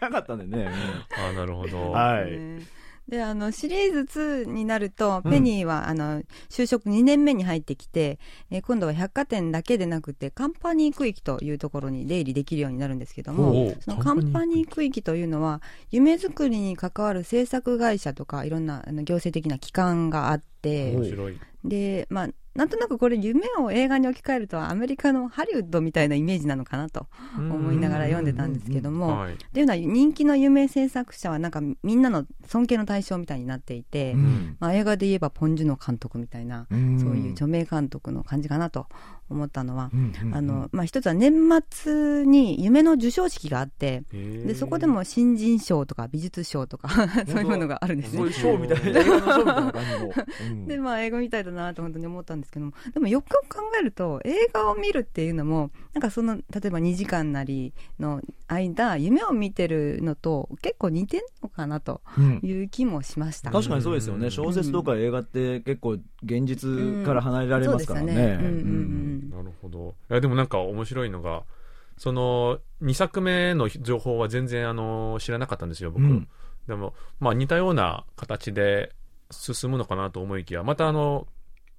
[0.00, 0.70] なかったんでね。
[1.16, 1.90] あなるほど。
[1.92, 2.30] はい。
[2.30, 2.60] ね
[3.08, 8.18] であのシリーズ2になると、うんペニーはあの就職2年目に入ってきて、
[8.50, 21.38] えー今度は百貨店だけでなくてカンパニー区域というところに出入りできるようになるんですけどもそのカンパニー区域というのは夢作りに関わる制作会社とかいろんなあの行政的な機関があって面白い。
[21.68, 29.34] でまあなんとなくこれ夢を映画に置き換えるとアメリカのハリウッドみたいなイメージなのかなと思いながら読んでたんですけども、はい。
[29.34, 29.62] ってい。
[29.62, 34.56] うのは人気の有名制作者はなんかみんなの尊敬の対象みたいになっていて、うん。
[34.58, 36.98] まあ、映画で言えばポン・ジュノ監督みたいな、うん。
[36.98, 38.86] そういう著名監督の感じかなと
[39.28, 39.90] 思ったのは、
[40.32, 41.32] あのまあ、一つは年
[41.70, 46.88] 末に夢の授賞式があってでそこでも新人賞とか美術賞とか
[47.26, 48.18] そういうものがあるんですね。
[48.18, 48.32] そういう。
[48.32, 49.72] ショーみたいな、
[50.66, 63.50] でまあ映画みたいだなと本当に思ったんですけどもでもよくよく考えると映画を見るっていうのもなんかその例えば2時間なりの間夢を見てるのと結構似てんのかなとうんいう気もしました。
[63.50, 64.30] 確かにそうですよね。
[64.30, 68.14] 小説とか映画って結構現実から離れられますからね。
[68.14, 69.94] なるほど。
[70.10, 71.44] いやでもなんか面白いのが、
[71.96, 76.02] その2作目の情報は全然あの知らなかったんですよ、僕。
[76.04, 76.28] うん
[76.66, 78.92] でも、まあ似たような形で
[79.30, 81.26] 進むのかなと思いきや、またあの、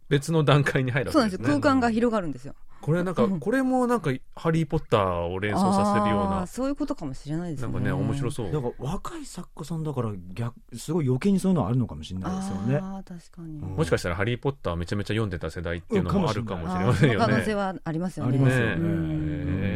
[0.09, 1.61] 別の段階に入るわそうなんですよけですね。
[1.61, 2.55] 空間が広がるんですよ。
[2.81, 7.73] これなんか、これもなんか、ハリー・ポッターを連想させるようなそういうことかもしれないですね。
[7.73, 8.51] なんかね、面白そう。
[8.51, 12.77] だから若い作家さんだから逆すごい余計にそういうのあるのかもしれないですよね。
[12.77, 13.59] ああ、確かに。
[13.59, 17.55] うんもしかしたらハリー・ポッターめちゃめちゃ読んでた世代っていうのもあるかもしれませんよあーその可能性ね。
[17.55, 18.29] はありますよね。
[18.29, 18.39] あり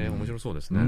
[0.10, 0.80] ま面白そうですね。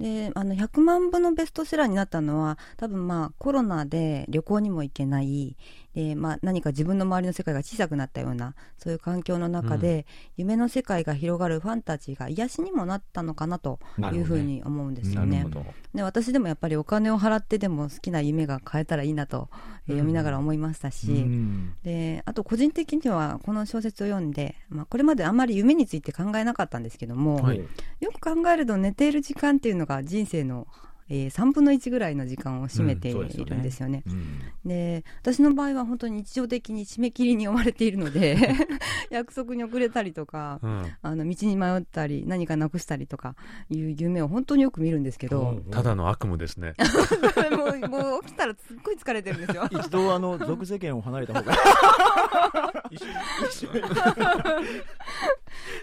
[0.00, 5.56] うんであの100万部のベストセラーになったのは多分まあコロナで旅行にも行けない。
[5.98, 10.06] で、まあ、何か自分の周りの世界が小さくなったようなそういう環境の中で、
[10.36, 13.80] 夢の世界が広がるファンタジーが癒しにもなったのかなと
[14.12, 15.38] いうふうに思うんですよね。
[15.38, 15.60] なるほ。
[15.60, 15.66] ど。
[15.94, 19.48] で私でもやっぱりお金を払ってでも好きな夢が変えたらいいなと、
[19.88, 21.74] えー読みながら思いましたし、うん。
[21.82, 27.58] であと個人的にはこの小説を読んで、まあ、これまであんまり夢について考えなかったんですけども、はい。
[27.58, 30.66] よく考えると寝ている時間っていうのがが人生の、
[31.08, 33.50] えー3分の1ぐらいの時間を占めていうんそうですよね。
[33.50, 34.02] るんですよね。
[34.06, 34.68] うん。
[34.68, 38.36] で私の場合は本当に日常的に締め切りに追われているので
[39.10, 40.92] 約束に遅れたりとかうん。
[41.02, 43.34] あの道に迷ったり何かなくしたりとか
[43.70, 46.74] いう夢を本当によく見るんですけど、ただの悪夢ですね。
[47.56, 49.68] もうもう起きたらすっごい疲れてるんですよ。
[49.72, 51.54] 一度あの俗世間を離れた方が。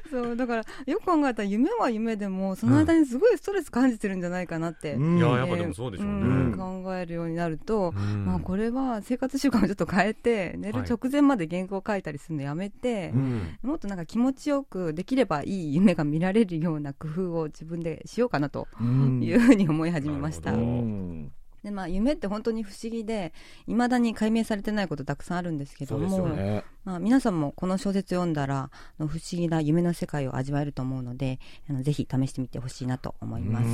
[0.10, 6.16] そうだからよく考えたら夢は夢でもその間にすごいストレス感じてるんじゃないかなって、うんいややっぱでもそうでしょうね。
[6.50, 6.58] ん。
[6.58, 8.26] 考えるようになると、うん。
[8.26, 13.58] まあ、これは生活習慣をちょっと変えて寝る直前まで原稿を書いたりするのやめて、うん。
[13.62, 19.24] もっとなんか気持ちよくできればいい夢が見られるような工夫を自分でしようかなとうん。
[19.24, 20.52] いうふうに思い始めました。
[21.66, 23.34] でまあ、夢って本当に不思議で
[23.66, 26.64] いまだに解明されてないことたくさんあるんですけども、ね。
[26.84, 33.68] まあ、皆さんもこの小説読んだらあの不思議な夢の世界を味わえると思うのであのぜひ試してみてほしいなと思います。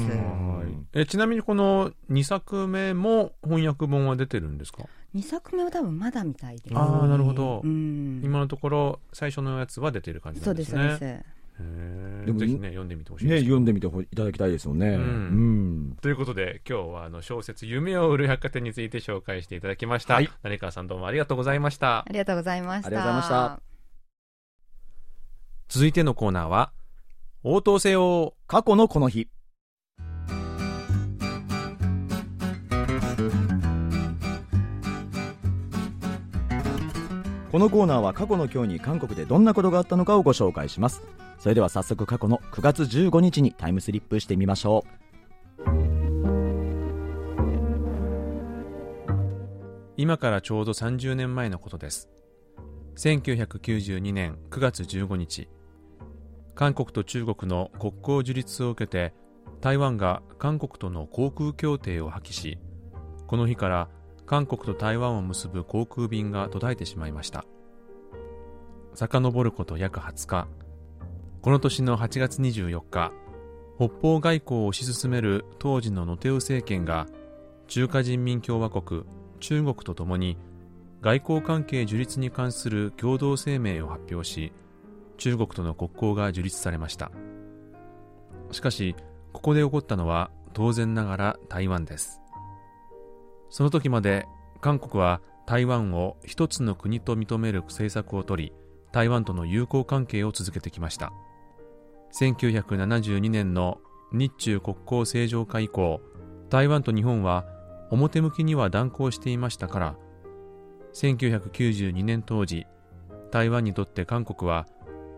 [0.94, 6.78] えちなみにこの2作目も翻訳本は出てるんですか？2作目は多分まだみたいです。
[6.78, 8.22] ああなるほど、うん。
[8.24, 10.82] 今のところ最初のやつは出てる感じなそうんでですすね。
[10.82, 11.04] そうです。
[11.04, 14.88] へーでもぜひね読んでみてほしいねです読んでみてほいただきたいですよね。
[14.88, 14.96] うん。
[14.96, 14.98] う
[15.94, 15.98] ん。
[16.02, 20.30] ということで今日はあの小説「夢を売る百貨店」について紹介していただきました、はい。
[20.44, 22.00] 成川さんどうもありがとうございました。
[22.00, 22.88] ありがとうございました。
[22.88, 23.62] ありがとうございました。
[25.68, 26.72] 続いてのコーナーは
[27.44, 29.30] 応答せよ過去のこの日
[37.52, 41.02] このコーナーは過去の今日に韓国でどんなことがあったのかをご紹介します。
[41.38, 45.02] それでは早速過去の9月15日にタイムスリップしてみましょう。
[49.98, 52.10] 今からちょうど30年前のことです。
[52.96, 55.50] 1992年9月15日。
[56.56, 59.14] 韓国と中国の国交樹立を受けて
[59.60, 62.60] 台湾が韓国との航空協定を破棄し
[63.28, 63.90] この日から
[64.32, 67.44] 韓国と台湾を結ぶ航空便が途絶えてしまいました。
[68.94, 70.48] 遡ること約20日。
[71.42, 73.12] この年の8月24日
[73.76, 77.08] 北方外交を推し進める当時のノテウ政権が
[77.68, 79.04] 中華人民共和国
[79.42, 80.38] 中国とともに
[81.02, 84.54] 外交関係樹立に関する共同声明を発表し
[85.18, 87.12] 中国との国交が樹立されました。
[88.52, 88.96] しかし
[89.34, 92.21] ここで起こったのは当然ながら台湾です。
[93.52, 94.26] その時まで
[94.62, 98.54] 韓国は台湾を一つの国と認める政策を取り
[98.92, 101.14] 台湾との友好関係を続けてきました。
[102.14, 103.80] 1972年の
[104.12, 106.02] 日中国交正常化以降
[106.50, 107.46] 台湾と日本は
[107.90, 109.96] 表向きには断交していましたから
[110.94, 112.66] 1992年当時
[113.32, 114.68] 台湾にとって韓国は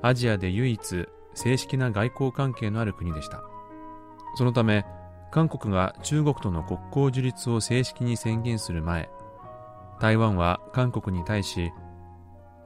[0.03, 3.41] アジアで唯一正式な外交関係のある国でした。
[4.35, 4.85] そのため
[5.33, 9.09] 韓国が中国との国交樹立を正式に宣言する前
[9.99, 11.71] 台湾は韓国に対し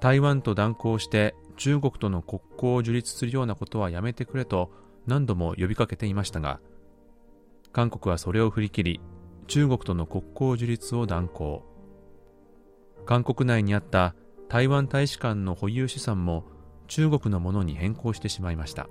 [0.02, 4.70] 台湾と断交して中国との国交を樹立するようなことはやめてくれと
[5.06, 6.60] 何度も呼びかけていましたが
[7.72, 9.02] 韓国はそれを振り切り
[9.48, 11.64] 中国との国交樹立を断行。
[13.06, 14.14] 韓国内にあった
[14.50, 16.44] 台湾大使館の保有資産も
[16.88, 18.90] 中国のものに変更してしまいました。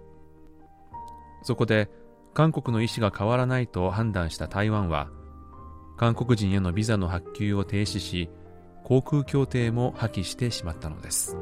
[1.43, 1.91] そこで
[2.37, 5.09] 韓国の意思が変わらないと判断した台湾は
[5.96, 8.29] 韓国人へのビザの発給を停止し
[8.85, 11.35] 航空協定も破棄してしまったのです。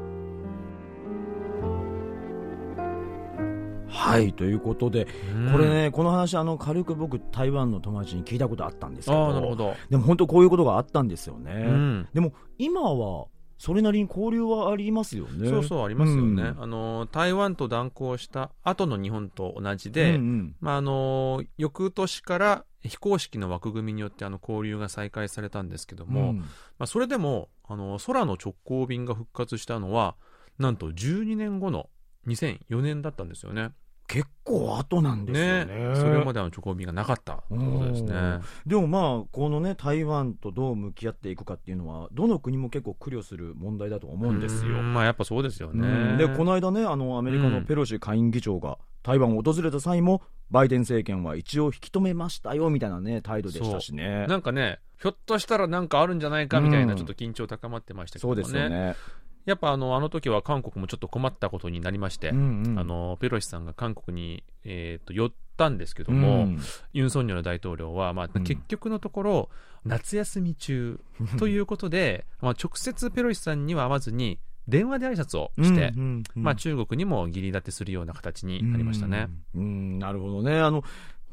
[3.89, 5.05] はいということで、
[5.51, 12.07] これねこの話あの軽く僕台湾の友達に聞いたことあったんですけどああなるほど、でも本当こういうことがあったんですよね、うん。
[12.13, 13.25] でも今は
[13.57, 15.49] それなりに交流はありますよね。
[15.49, 16.63] そうそうありますよね、うん。
[16.63, 20.55] あの台湾と断交した後の日本と同じうんで、うん。
[20.59, 26.37] まあ、あの翌年から非公式の枠組みによってあの交流が再開されたんですけども、うん。
[26.39, 26.45] ま
[26.79, 30.15] あ、それでもあの空の直行便が復活したのは
[30.59, 31.89] なんと12年後の
[32.27, 33.71] 2004年だったんですよね。
[34.07, 35.95] 結構後なんですよね。
[35.95, 38.39] それまでの直行便がなかったということですね。
[38.65, 45.87] でもまあこのね台湾とどう向き合っていくかっていうのはどの国も結構苦慮する問題だと思うんですよ、うんまあやっぱそうですようね。
[46.13, 46.17] ん。
[46.17, 54.27] でこの間ねあのアメリカのペロシ下院議長が台湾を訪れた際もバイデン政権は一応引き止めましたよみたいなね態度でしたしね。
[54.27, 58.43] なんかね、ひょっとしたらなんかあるんじゃないかみたいなうんちょっと緊張高まってましたけどもね。
[58.43, 58.95] そうですよね
[59.45, 62.79] やっぱあのあの時は韓国もちょっと困ったことになりまして、うんうん。
[62.79, 66.59] あのペロシさんが韓国に、えー、と寄ったんですけどうも、ん。
[66.93, 68.43] ユン・ソンニョル大統領は、まあ、うん。
[68.43, 69.49] 結局のところ、
[69.85, 70.99] 夏休み中
[71.37, 76.43] ということで、 まあ、直接ペロシさんには会わずに、電話で挨拶をして、うんうんうん。
[76.43, 79.27] まあ、中国にも義理立てするような形になりましたね。
[79.53, 79.99] うん、うん。
[79.99, 80.59] なるほどね。
[80.59, 80.83] あの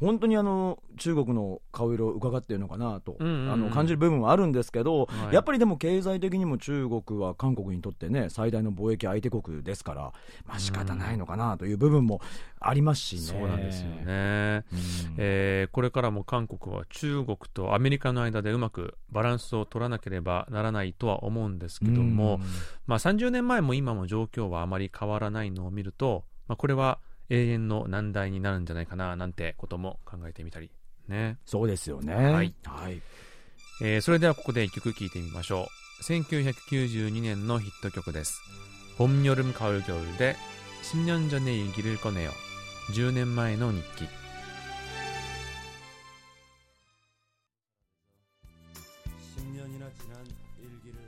[0.03, 10.13] 本当にあの中国の顔色を伺っているのかなと、あの感じる部分はあるんですけど、はいやっぱりでも経済的にも中国は韓国にとってね最大の貿易相手国ですから、
[10.45, 12.21] まあ仕方ないのかなという部分も
[12.61, 13.23] ありますしね。
[13.23, 14.03] そうなんですよね。
[14.05, 14.65] うん
[15.19, 22.41] えーこれからも韓国は中国とアメリカの間でうまくバランスを取らなければならないとは思うんですけども、
[22.87, 26.99] まあ、30年前も今も状況はあまり変わらないのを見ると、まあ、これは
[27.30, 30.72] 永遠の難題になるんじゃないかななんてことも考えてみたり
[31.08, 32.14] ね、そうですよね。
[32.14, 32.54] はい。
[32.66, 33.02] はい。
[33.82, 35.68] えーそれではここで一曲聴いてみましょ
[36.00, 38.42] う1992年のヒット曲です「
[38.98, 40.36] 봄 여름 가을 겨울」で「
[40.82, 44.08] 10年전의 일기를 꺼내요」10年前の日記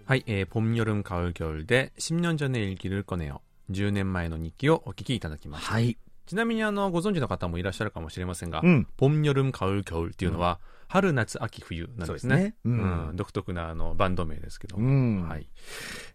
[0.06, 5.98] はい、えー、봄 여름 가을 겨울で10年전의 일기를 꺼내요10年前の日記をお聞きいただきました、はい。
[6.27, 15.49] ちなみにあのご存知の方もいらっしゃるかもしれませんが、うん、ポンニョルムカウキョウっていうのは、うん、春夏秋冬なんですね、ね、うん、うん、独特なあのバンド名ですけども、はい。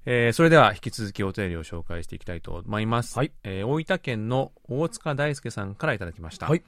[0.06, 3.32] えー、それでは引き続きお便りを紹介していきたいと思います、はい。
[3.44, 6.64] えー、大分県の大塚大輔さんからいただきました、はい。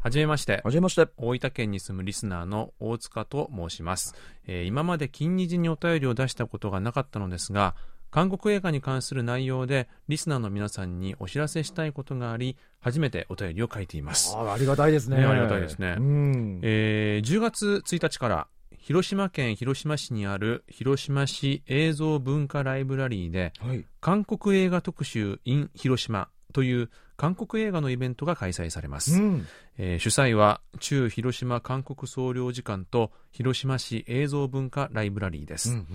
[0.00, 0.60] はじめまして。
[0.62, 1.08] はじめまして。
[1.16, 4.14] 大分県に住むリスナーの大塚と申します。
[4.46, 7.74] えー、今まで金日にお便りを出したことがなかったのですが、
[8.10, 15.18] 韓国映画に関する内容でリスナーの皆さんにお知らせしたいことがあり初めてお便りを書いていますありがたいですね。
[15.18, 16.60] ねありがたいですねうん。
[16.62, 18.46] えー10月1日から
[18.78, 23.84] 広島県広島市にある広島市映像文化ライブラリーではい。
[24.00, 29.46] 韓国映画特集 in 広島という韓国映画のイベントが開催されます、うん。
[29.76, 35.86] えー主催は中広島韓国総領事館と広島市映像文化ライブラリーです、うん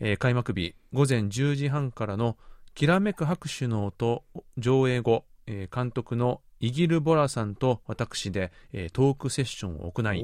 [0.00, 2.36] えー開幕日午前10時半からの
[2.74, 4.24] 「きらめく拍手の音」
[4.58, 10.20] 上映後、えー監督のイギル・ボラさんと私で、えートークセッションを行い、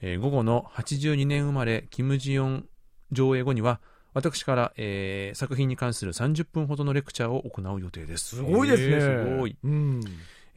[0.00, 2.68] えー午後の82年生まれキム・ジヨン
[3.12, 3.80] 上映後には
[4.16, 8.36] 私から、えー作品に関する30分ほどのレクチャーを行う予定です。
[8.36, 8.94] すごいですね。
[8.94, 10.00] えーすごい、うん。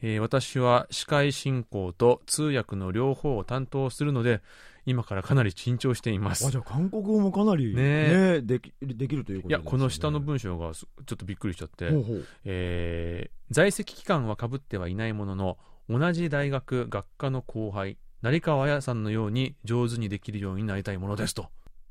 [0.00, 4.40] えー私は司会進行と通訳の両方を担当するので
[4.86, 6.46] 今からかなり緊張しています。
[6.46, 9.70] あ、じゃあ韓国語もかなりねねできできるということいやですね。
[9.70, 12.02] この下の文章がすちょっとびっくりしちゃって、ほ
[12.46, 15.58] えー在籍期間はかぶってはいないものの
[15.90, 21.48] 同じ大学学科の後輩成川彩さんのように上手にできるようになりたいものですと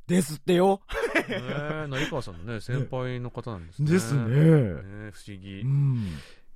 [0.10, 0.82] ですってよ。
[1.16, 3.92] ねえ成川さんのね先輩の方なんですね。
[3.92, 4.22] ですね。
[4.22, 6.08] ねえ不思議、うん。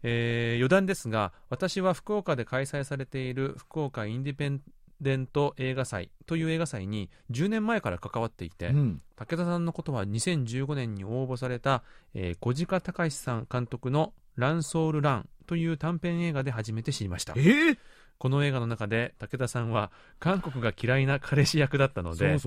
[0.02, 4.62] えー余談ですが私は福岡で開催されている福岡インディペン
[5.02, 9.02] デント映画祭という映画祭に10年前から関わっていて、うん。
[9.16, 17.78] 武田さんのことは2015年に応募された、えー小鹿隆さん監督の「ランソール・ラン」という短編映画で初めて知りましたえー
[18.24, 22.38] この映画の中で武田さんは韓国が嫌いな彼氏役だったので。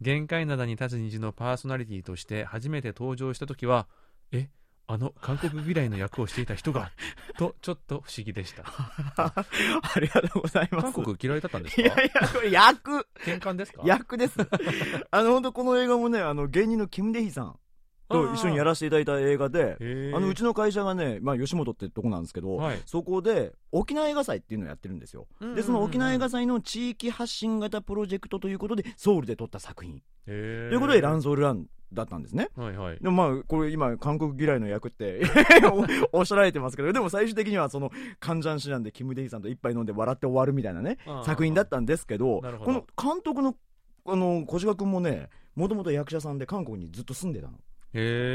[0.00, 3.88] 限界灘に立つ虹のパーソナリティとして初めて登場した時は
[4.30, 4.48] え
[4.86, 6.92] あの韓国嫌いの役をしていた人が
[7.38, 8.62] とちょっと不思議でした
[9.16, 9.34] あ
[10.00, 10.92] りがとうございます。
[10.92, 11.82] 韓国嫌いだったんですか？
[11.82, 13.82] いやいや、これ役喧嘩ですか？
[13.84, 14.38] 役です。
[15.10, 17.58] あの、本当この映画もね、あの、芸人のキム・デヒさん
[18.08, 19.76] と一緒にやらせていただいた映画で、
[20.14, 25.26] あの、うちの会社がね、まあ、吉本ってとこなんですけど、はいそこで、沖縄映画祭っていうのをやってるんですよ。
[25.54, 30.02] で、その沖縄映画祭の地域発信型プロジェクトということで、ソウルで撮った作品。
[30.24, 32.48] ということで、ランソールランだったんですね。
[32.56, 35.22] はいはいでもまあ、これ今、韓国嫌いの役って
[36.12, 37.90] お おっしゃられてますけど、でも最終的にはその、
[38.20, 43.56] カンジャン師なんでキム・デヒさんと一杯飲んで笑って終わるみたいなね、作品だったんですけど、どこの監督の、
[44.06, 47.58] あの、小島君もね、もともと役者さんで韓国にずっと住んでたの。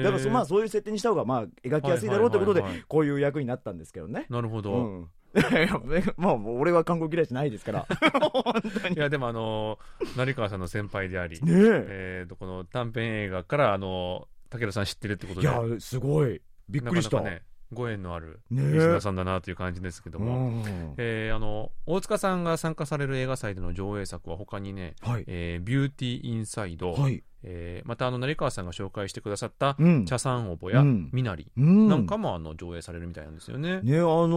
[0.04, 4.26] だからそ、まあそういう設定にした方が、まあ描きやすいだろうということでこういう役になったんですけどね。
[4.30, 5.08] なるほど、うん。
[6.18, 7.88] まあ、俺は韓国嫌いじゃないですから。
[8.94, 9.80] いやでもあの
[10.18, 12.24] 成川さんの先輩であり、ねええ。
[12.26, 16.42] ーとこの短編映画からあの武田さん知ってるってことでいや、すごい。
[16.70, 17.18] びっくりした。
[17.18, 20.64] なかなかねご縁のあるねえリスナーさんだなという感じですけどうも、ん。
[20.98, 27.24] えーあの大塚さんが参加される映画祭での上映作は他にねはい「えービューティーインサイド」はい。
[27.44, 31.88] えーまたあの成川さんが紹介してくださったうん「茶さんおぼ」やうん「みなり」うん。
[31.88, 33.82] なんかもあの上映されるみたいなんですよね。
[33.82, 34.30] ねあの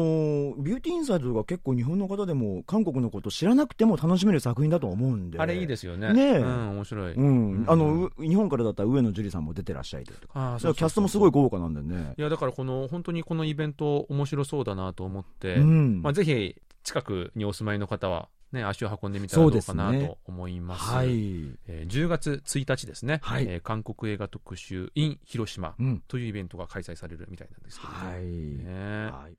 [0.56, 5.38] ービューティーインサイドとか結構日本の方でも韓国のこと知らなくても楽しめる作品だと思うんで。
[5.38, 6.12] あれいいですすよね。
[6.12, 6.22] ね。
[6.36, 7.12] えうん、面白い。
[7.14, 7.64] うん、うん。
[7.66, 10.18] あのう日本からだったら上野樹里さんも出てらっしゃいとか。
[10.34, 12.14] あーだからキャストもすごい豪華なんでね。
[12.16, 16.02] いやだからこの本当にこのイベント面白そうだなと思って、うん。
[16.02, 20.85] まあ、ぜひ近くにお住まいの方は、ね、足を運んでみたらどうかなと思います。
[20.92, 21.09] はい、
[21.66, 23.47] えー10月1日ですね、はい。
[23.49, 26.03] えー韓国映画特集 in 広島うん。
[26.07, 27.99] というイベントが開催されるみたいなんですけどね。
[27.99, 29.11] はい、ね。
[29.11, 29.37] はい。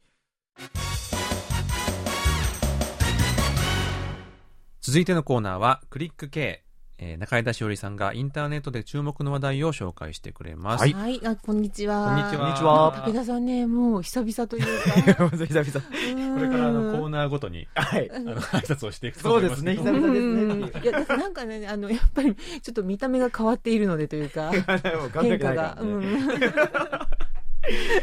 [4.82, 6.65] 続いてのコーナーはクリック K、
[6.98, 10.82] えー中井田しおりさんがインターネットで注目の話題を紹介してくれます。
[10.82, 12.06] はいはい、あ、こんにちは。
[12.06, 12.40] こんにちは。
[12.40, 15.30] こんにちは武田さんね、もう久々というか。
[15.36, 24.52] 久々ここれからあのコーナーごとにはいあの挨拶をしていくとそうですね思いますけど久々ですねうんいや、なんかね、あの、やっぱり、ちょっと見た目が変わっているのでというか、
[25.22, 25.78] 変化が。
[25.82, 26.02] うん。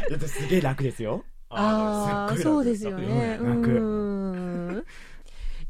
[0.09, 3.37] だってすげえ楽ですよああ、そうですよね。
[3.41, 4.85] 楽ん。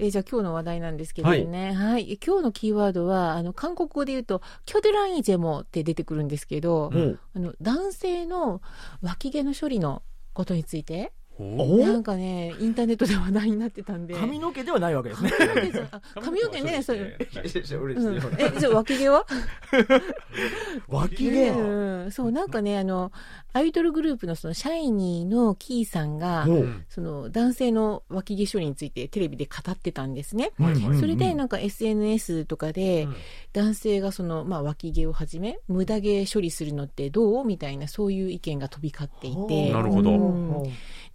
[0.03, 1.73] えーじゃあ今日の話題なんですけどね。
[1.73, 2.19] はい。
[2.25, 8.61] 今日のキーワードは、あの、韓国語で言うと、キョデランイジェモって出てくるんですけど、うんあの、男性の
[9.01, 10.03] 脇毛の処理の
[10.33, 14.13] ことについて、なんかね、インターネットで話題になってたんで。
[14.13, 15.31] 髪の毛ではないわけですね。
[15.41, 16.99] 髪の毛じゃあ髪の毛ね、それ。
[16.99, 19.25] うん、え、じゃあ脇毛は
[20.87, 23.11] 脇毛うん、そう、なんかね、あの、
[23.51, 26.45] アイドルグループのその、シャイニーのキーさんが、
[26.89, 30.51] その、男性の脇毛処理についてテレビで語ってたんですね。
[30.99, 33.07] それで、なんか SNS とかで、
[33.53, 39.73] 男性がその、まあ、脇毛をはじめ、無駄毛処理するのってどうみたいな、そういう意見が飛び交っていて。
[39.73, 40.73] なるほどうん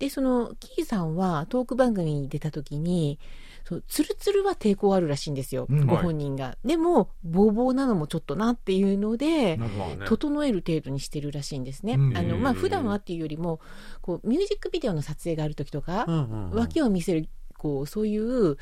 [0.08, 3.18] で、その、キーさんはトーク番組に出た時に、
[3.64, 6.56] そうツルツルは抵抗あるらしいんですよ、うんご本人が。
[6.64, 9.60] でも、ボーボーなのもちょっとなっていうので、ね。
[10.06, 11.94] 整える程度にしてるらしいんですね。
[11.94, 12.16] うん。
[12.16, 13.60] あの、まあ、普段はっていうよりも、
[14.00, 16.06] こう、ミュージックビデオの撮影がある時とか、
[16.52, 17.28] 脇を見せる、
[17.58, 18.56] こう、そういう、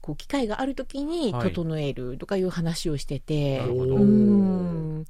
[0.00, 1.52] こう、機会がある時にはい。
[1.52, 3.96] 整えるとかいう話をしてて、なるほど。
[3.96, 5.04] うん。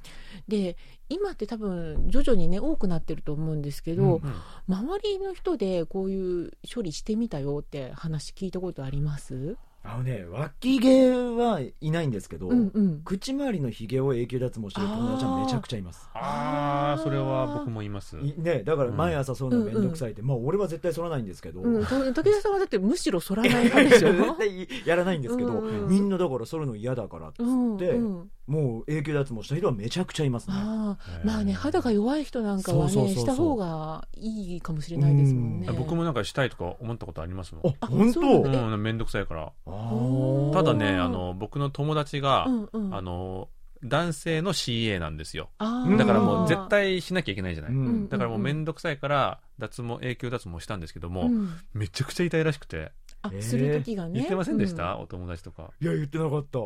[0.49, 0.75] で、
[1.11, 4.21] 今って多分徐々にね、多くなってると思うんですけど、うん
[4.67, 9.57] 周りの人でこういう処理してみたよって話聞いたことあります？
[9.83, 13.01] あのね、脇毛はいないんですけど、うんうん。
[13.03, 16.07] 口周りのひげを永久脱毛してる友達はめちゃくちゃいます。
[16.13, 18.15] ああそれは僕もいます。
[18.19, 24.13] いね、だから毎朝そういうのめんどくさいって、まあ俺は絶対剃らないんですけど、うん、と武田さんはだってむしろ剃らない派でしょ？
[24.13, 25.89] 絶対やらないんですけど、うん。
[25.89, 30.55] みんなだから剃るの嫌だからっつって、うんうんもう永久脱毛した人はめちゃくちゃいますね。
[30.57, 33.23] あまあね肌が弱い人なんかはねそうそうそうそう。
[33.23, 35.67] した方がいいかもしれないですもんね。
[35.69, 35.75] うん。
[35.77, 37.67] 僕もなんかしたいとか思ったことありますもん。
[37.67, 38.61] あ、あ本当だ。
[38.61, 39.53] うんめんどくさいから。
[39.65, 42.93] ただねあの僕の友達が、うんうん。
[42.93, 43.47] あの
[43.83, 45.49] 男性の CA なんですよ。
[45.57, 48.09] だからもう絶対しなきゃいけないじゃない、うん。
[48.09, 51.49] だからもうめんどくさいから脱毛永久脱毛したんですけども、うん。
[51.73, 52.91] めちゃくちゃ痛いらしくて。
[53.23, 54.13] あえーする時がね。
[54.15, 55.71] 言ってませんでした、うお友達とか。
[55.79, 56.59] いや言ってなかった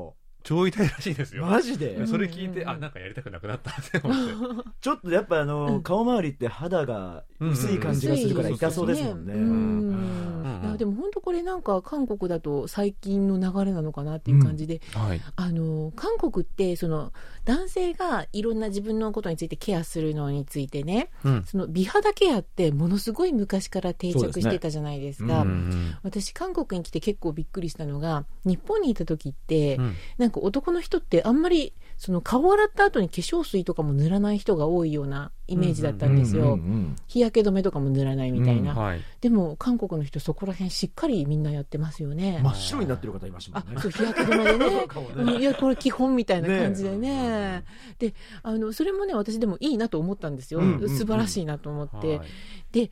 [0.46, 1.46] 超痛いらしいですよ。
[1.46, 2.70] マジで、うんそれ聞いて、うん。
[2.70, 15.22] あなんかやりたくなくなったって思ってちょっとやっぱあの、うん顔周りって肌が薄い感じがするから痛そうですもんね、でも本当これなんか韓国だと最近の流れなのかなっていう感じで、はい。
[15.36, 17.12] あの韓国ってその
[17.46, 21.44] 男性がいろんな自分のことについてケアするのについてねうん。
[21.46, 25.42] その美肌ケアってものすごい昔から定着してたじゃないですか。
[25.42, 25.98] そううんうん。
[26.04, 29.96] 私韓国に来て結構びっくりしたのが日本にいた時って、うん。
[30.18, 39.02] なんか男の人ってあんまりその顔洗った後に化粧水とかも塗らない人が多いようなイメージだったんですよ、うんうんうん日焼け止めとかも塗らないみたいな、はい。
[39.22, 43.76] でも韓国の人そこら辺しっかりみんなやってますよね、真っ白になってる方いましたもんね。
[43.78, 44.86] あそう日焼け止めでね。
[44.90, 45.10] 顔ね。
[45.16, 46.98] うんいやこれ基本みたいな感じでね。
[46.98, 47.64] ね
[48.00, 50.90] であのそれもね私でもいいなと思ったんですよ、うんうんうん。
[50.90, 52.28] 素晴らしいなと思って、はい。
[52.72, 52.92] で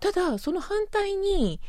[0.00, 1.60] ただその反対に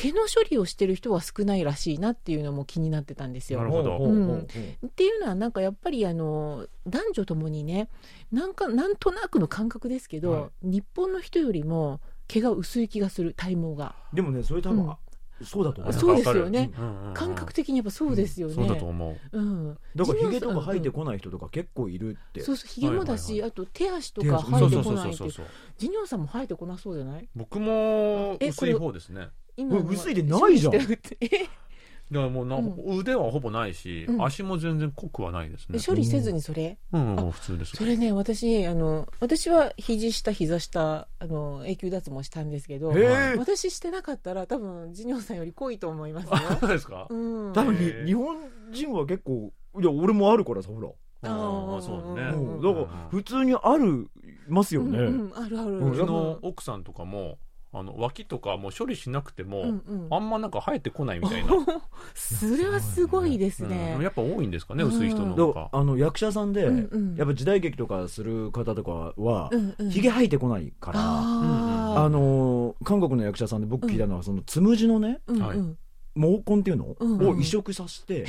[0.00, 3.58] 毛の処理をしてる人は少ないらしいなっていうのも気になってたんですよ。
[3.58, 3.96] なるほど。
[3.96, 7.88] っていうのはなんかやっぱりあの男女ともにね
[8.30, 13.96] なんかなんとなくの感覚ですけど、は日本の人よりも毛が薄い気がする体毛が。
[14.12, 14.96] でもねそれ多分、うん。
[15.44, 15.92] そうだと思う。
[15.92, 16.70] そうですよね。
[16.78, 17.14] うんうんうん。
[17.14, 19.38] 感覚的にやっぱそうですよね、そうだと思う。
[19.38, 25.28] うん、だからヒゲとか生えてこない人とか結構いるって、そうそうひげもだし、あと手足とか生えてこないって
[25.78, 27.28] ジニオさんも生えてこなそうじゃない？
[27.34, 29.28] 僕もえ薄い方ですね
[29.58, 30.72] 今薄いでないじゃん。
[30.72, 30.78] だ
[32.20, 32.98] からもうな、うん。
[32.98, 34.24] 腕はほぼないし、うん。
[34.24, 35.78] 足も全然濃くはないですね。
[35.84, 37.76] 処理せずにそれ、うん、もう普通です。
[37.76, 42.94] それね私あの私は肘下膝下あの永久脱毛したんですけど
[43.36, 46.30] 私してなかったら多分ジニョンさんより濃いと思いますよ。
[46.32, 47.52] あそうですか、うん。
[47.52, 48.36] 多分日本
[48.72, 51.76] 人は結構いや俺もあるからさほら、あー。
[51.76, 54.08] あそうね、だから普通にある
[54.48, 55.90] ますよね、うんうんあるある、うん。
[55.90, 57.36] うちの奥さんとかも
[57.72, 60.08] あの脇とかもう処理しなくても、うんうん。
[60.10, 61.52] あんまなんか生えてこないみたいな、
[62.14, 67.16] それはすごいですね、うんやっぱ多いんですかね、薄い人のあの役者さんで、うんうん。
[67.16, 69.90] やっぱ時代劇とかする方とかは、うんうん。
[69.90, 75.42] ひげ生えてこないから、あのー韓国の役者さんで僕聞いたのは、そのつむじのねうんうん。
[75.42, 75.58] はい
[76.18, 77.28] 毛根っていうの、うんうん。
[77.28, 78.26] を移植させて、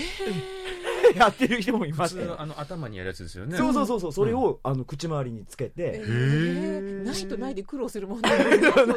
[1.15, 3.57] やってる人もいま普したよ通あの頭にやるやつですよね。
[3.57, 4.11] そうそうそうそう。
[4.11, 7.05] それを、あの口周りにつけえて、ー。
[7.05, 8.29] ないとないで苦労するもんね。
[8.29, 8.55] な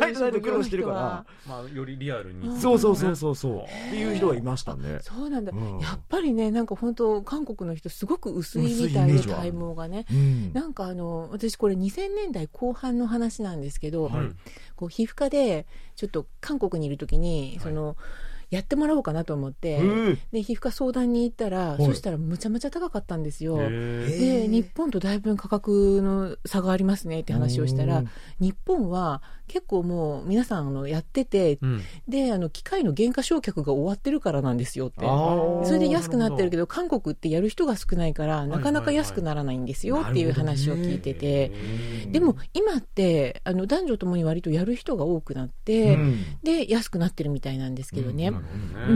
[0.08, 1.26] いとないと苦労してるから。
[1.46, 2.58] まあ、よりリアルに、うん。
[2.58, 3.60] そうそうそうそうそう、うん。
[3.62, 4.98] っていう人がいましたね。
[5.02, 5.78] そうなんだ、うん。
[5.78, 10.06] やっぱりねなんか本当韓国の人すごく薄いみたいでイメージはある体毛がね。
[10.10, 10.52] うん。
[10.52, 14.30] なんかあの私これ2000年代後半の話なんですけど、はい。
[14.76, 17.96] こう皮膚科でちょっと韓国にいる時に、その
[18.53, 20.18] やってもらおうかなと思って、ー。
[20.30, 21.84] で皮膚科相談に行ったら、い。
[21.84, 23.59] そしたらむちゃむちゃ高かったんですよ。
[23.59, 28.11] へで日本とだいぶ価格の差がありますねって話をしたらうん。
[28.40, 29.22] 日本は
[29.53, 31.82] 結構もう皆さんあのやっててうん。
[32.09, 35.00] であの機械の原価償却が終わってるからなんですよって。
[35.00, 41.53] それで安くなってるけどど韓国ってやる人が少ないからなかなか安くならないんですよっていう話を聞いてて、
[42.11, 46.24] でも今ってあの男女ともに割とやる人が多くなって、うん。
[46.42, 48.28] で安くなってるみたいなんですけどね。
[48.28, 48.94] うどね。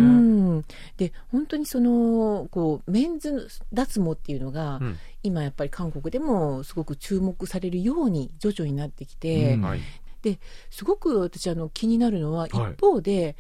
[0.59, 0.65] ん、
[0.97, 4.99] で本当にそのこうメンズ脱毛っていうのが、うん。
[5.23, 9.63] 今やっぱり韓国でもすごく注目されるように徐々になってきて、うん。
[9.63, 9.81] はい
[10.71, 12.51] すごく私あの気になるのは、はい。
[12.51, 13.37] 一方で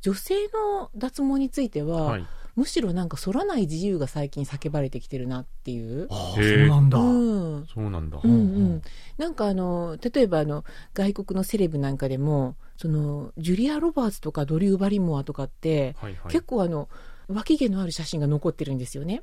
[0.00, 2.26] 女性の脱毛については、はい。
[2.56, 6.06] むしろなんか反らない自由が最近叫ばれてきてるなっていう。
[6.10, 7.66] あそうなんだ、うん。
[7.66, 8.20] そうなんだ。
[8.22, 8.82] うんうん、
[9.18, 16.32] なんかあの例えばあの外国のセレブなんかでもそのジュリア・ロバーツとかドリュー・バリモアとかって、はいはい。
[16.32, 16.88] 結構あの
[17.28, 19.22] 脇毛のある写真が残ってるんですよね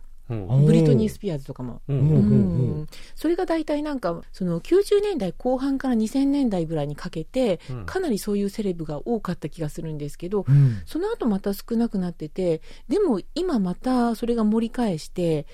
[0.66, 1.82] ブリトニー・スピアーズとかも。
[1.88, 2.82] ほううんううん。
[2.82, 2.88] ん。
[3.16, 7.86] それが大体なんかその90年代後半から2000年代ぐらいにかけてうん。
[7.86, 10.82] かなりそういうセレブが多かった気がするんですけどうん。
[10.86, 15.46] その後また少なくなっててでも今またそれが盛り返して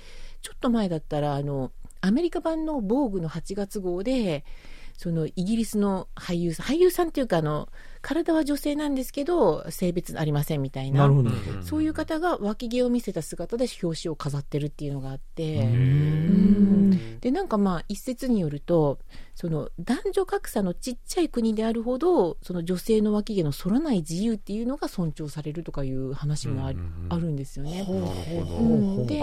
[0.41, 1.71] ちょっと前だったらあの
[2.01, 4.45] アメリカ版の「防具の8月号で
[4.97, 7.69] そのイギリスの俳優さん俳優さんっていうかあの
[8.01, 11.31] 体は女性なんですけど性別ありませんみたいなな
[11.61, 15.67] そういう方が脇毛を見せた姿で表紙を飾ってるっていうのがあって。
[17.21, 18.99] でなんかまあ一説によると
[19.35, 27.13] その男女格差のちっちゃい国であるほどその女性の脇毛の反らない自由っていうのが尊重されるとかいう話もあ,、うんうんうん。
[27.13, 27.85] あるんですよね。
[29.07, 29.21] で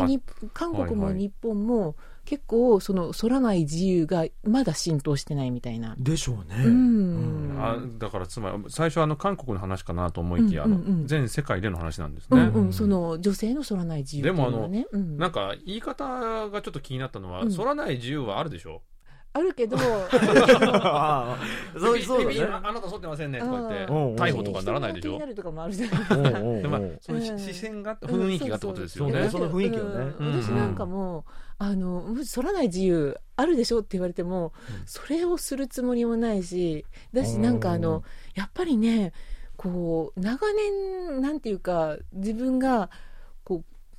[0.52, 1.22] 韓国もはいはい。
[1.22, 5.94] 日本も結構その反らない自由がまだ浸透してないみたいな。
[5.98, 7.56] でしょうね、うん。
[7.58, 10.86] あだからつまり最初あの韓国の話かなと思いきや、うんうんうん。
[10.86, 15.18] あの全世界での話なんですね、うんうん、その女性の反らない自由っていうのはね、うん。
[15.18, 17.52] なんか言い方がちょっと気になったのは、うん。
[17.52, 18.82] 反らない自由はあるでしょ？
[19.36, 19.76] あるけど。
[19.76, 19.88] そう
[21.98, 22.40] そうだね。
[22.62, 23.40] あなた反ってませんね。
[23.40, 23.74] とか言って
[24.22, 25.12] 逮捕とかならないでしょ。
[25.12, 26.16] 人の気になるとかもあるじゃないですか。
[26.16, 26.22] で
[26.68, 27.24] まあおうそのうん。
[27.38, 30.42] 視線が雰囲気がってことですよねその雰囲気をねうん。
[30.42, 30.74] 私なん。
[30.74, 31.24] かも、
[31.58, 34.52] あのもし反らない自由あるでしょって言われても、
[34.86, 37.58] それをするつもりもないしだしなん。
[37.60, 38.04] かあの
[38.34, 39.12] やっぱりね
[39.56, 41.40] こう長年なん。
[41.40, 42.88] ていうか自分が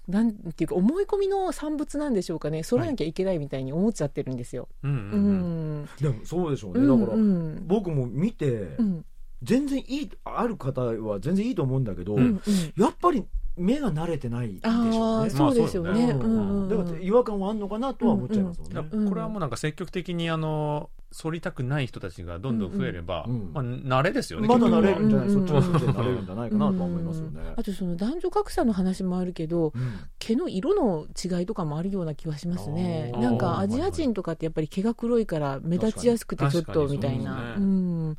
[0.07, 2.63] なんていうか思い込みの産物なんでしょうかね。
[2.63, 4.67] 反らなきゃいけないみたいに思っちゃってるんですよ。
[4.83, 5.81] うんううん。
[5.83, 5.89] ん。
[5.99, 7.67] でもそうでしょうね、うんだから、うん。
[7.67, 9.05] 僕も見て、うん。
[9.43, 12.41] 全然いいある方は全然いいと思うんだけど、うんうん。
[12.77, 13.23] やっぱり
[13.57, 15.29] 目が慣れてないでしょうね。
[15.29, 16.07] そうですよね。
[16.07, 20.89] だから違和感はあるのかなとは思っちゃいますもんね、これはもうなんか積極的にあの
[21.21, 23.63] 反りたくない人たちがどんどん増えれば、うんうんまあ、
[24.01, 31.05] 慣れですよねまだ慣れるんじゃない、うんそっちの慣れるんじゃないかなと思いますよね、あとその男女格差の話もあるけどうん毛の色の
[31.39, 37.69] 違いとかもあるような気はしますねなんかアジア人とかってやっぱり毛が黒いから目立ちやすくてちょっとみたいなうねう
[38.11, 38.17] ん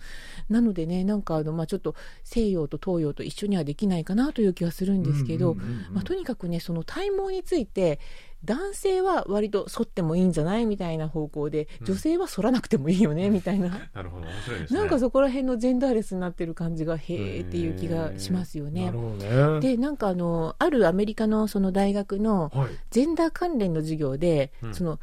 [0.49, 7.99] なのでねなんかあの、まあ、ちょっと西洋と東洋と一緒にはできないかなという気はするんですけど、うんうんうんうんまあ、とにかくねその体毛について
[8.47, 11.87] 男性は割と剃ってもいいんじゃないみたいな方向でうん。
[11.87, 14.81] 女性は剃らなくてもいいよねみたいな、 なるほど面白いですね。
[14.81, 19.61] なんかそこら辺のジェンダーレスになってる感じがへーっていう気がしますよねね。
[19.61, 22.69] でなんかあのあるアメリカのその大学のはい。
[22.91, 24.75] ジェンダー関連の授業で、うん。
[24.75, 25.01] その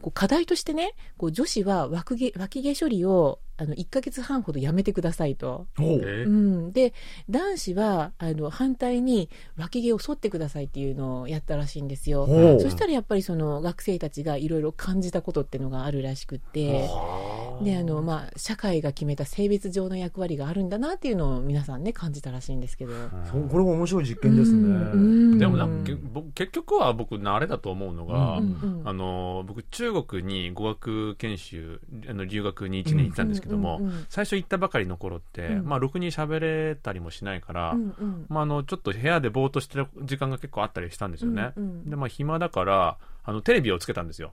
[0.00, 5.66] こう課題としてねこう女子は脇毛脇毛処理をあの1ヶ月半ほどやめてくださいと。
[5.78, 6.94] おうん、で
[7.28, 12.26] 男子はあの反対に脇毛を剃ってくださいっていうのをやったらしいんですよ。
[12.60, 16.88] そしたらやっぱりその学生たちがいろいろ感じたことっていうのがあるらしくって。
[17.62, 22.92] であのまあ、社会が決めた性別上の役割があるんだなっていうのを皆さんね感じたらしいんですけど。
[23.30, 25.92] そうこれも面白い実験ですね、うんでもなんか
[26.34, 28.40] 結局は僕慣れだと思うのが、
[28.84, 34.06] あの僕中国に語学研修あの留学に1年行ったんですけども、うんうんうん。
[34.08, 35.64] 最初行ったばかりの頃って、うん。
[35.64, 38.26] まあ、ろくに喋れたりもしないから、うんうん。
[38.28, 41.52] まあ、あのちょっと部屋でぼーっとしてる時間が結構あったりしたんですよね。
[41.56, 44.32] うんうんでまあ暇だからあのテレビをつけたんですよ。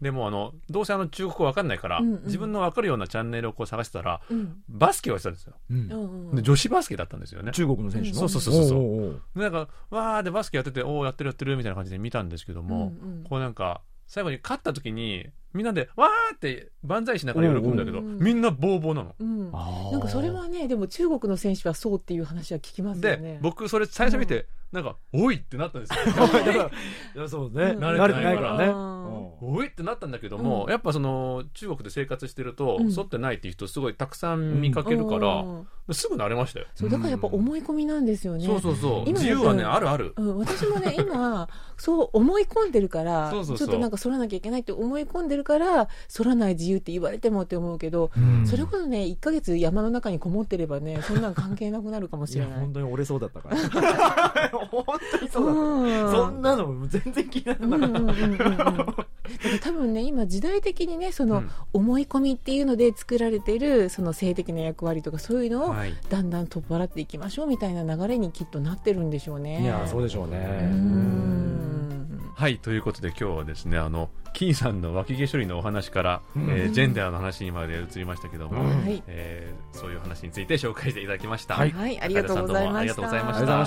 [0.00, 2.24] でもあのどうせあの中国語わかんないから、うんうん。
[2.24, 4.62] 自分のわかるようなチャンネルをこう探してたらうん。
[4.68, 5.54] バスケをしてたんですよ。
[5.70, 6.34] うん。
[6.34, 7.52] で女子バスケだったんですよね。
[7.52, 8.14] 中国の選手の？
[8.16, 9.22] そうそうそうそうおうおうおう。
[9.36, 13.24] でなんかわーでバスケやってておおやってるやってるみたいな感じで見たんですけども、うんうん。
[13.24, 19.14] こうなんか最後に勝った時にみんなでわーって万歳しながら喜ぶんだけど、うんうんみんなボーボーなの。
[19.18, 23.38] うんなんかそれはねでも中国の選手はそうっていう話は聞きますよで、ね。
[23.40, 26.04] 僕それ最初見て、なんか「おい!」ってなったんですよ。
[26.16, 26.70] だからい
[27.14, 28.93] やそうね、うん慣れてないからねうん
[29.40, 30.70] おいってなったんだけども、うん。
[30.70, 32.92] やっぱその中国で生活してると、うん。
[32.92, 35.66] 剃ってないっていう人すごいたくさん見かけるから、うん。
[35.92, 38.46] すぐ慣れましたよ、そうだからやっぱ思い込みなんですよね。
[38.46, 39.02] そうそうそう。
[39.06, 41.46] 今自由はね、うんあるある、うん、私もね 今
[41.76, 48.46] そう思い込んでるからちょっとなんか反らなきゃいけないって思い込んでるから反らない自由って言われてもって思うけど、うん。
[48.46, 52.60] それこそね1ヶ月山の中にこもってればねそんなん関係なくなるかもしれない。
[52.60, 52.72] 本。
[52.72, 53.56] 当に折れそうだったから。
[54.70, 56.12] 本当にそうだった、うん。
[56.12, 59.03] そんなの全然気にならうんなかった、うんうんうんうん
[59.62, 61.50] 多分ね今時代的にねその、うん。
[61.72, 65.94] 思い込みっていうので作られてるその性的な役割とかそういうのをはい。
[66.08, 69.62] だんだん取っ払っていきましょうみたいな流れにきっとなってるんでしょうね。
[69.62, 70.36] いやそうでしょうね。
[70.38, 72.32] うーん。
[72.34, 72.58] はい。
[72.58, 76.50] ということで今日はですねあの金さんの脇毛処理のお話から、うん。
[76.50, 78.82] えージェンダーの話にまで移りましたけども、うん。
[78.82, 79.02] はい。
[79.06, 81.70] えーそういう話について紹介していただきました、はい。
[81.70, 82.94] はい、ありがとうございまし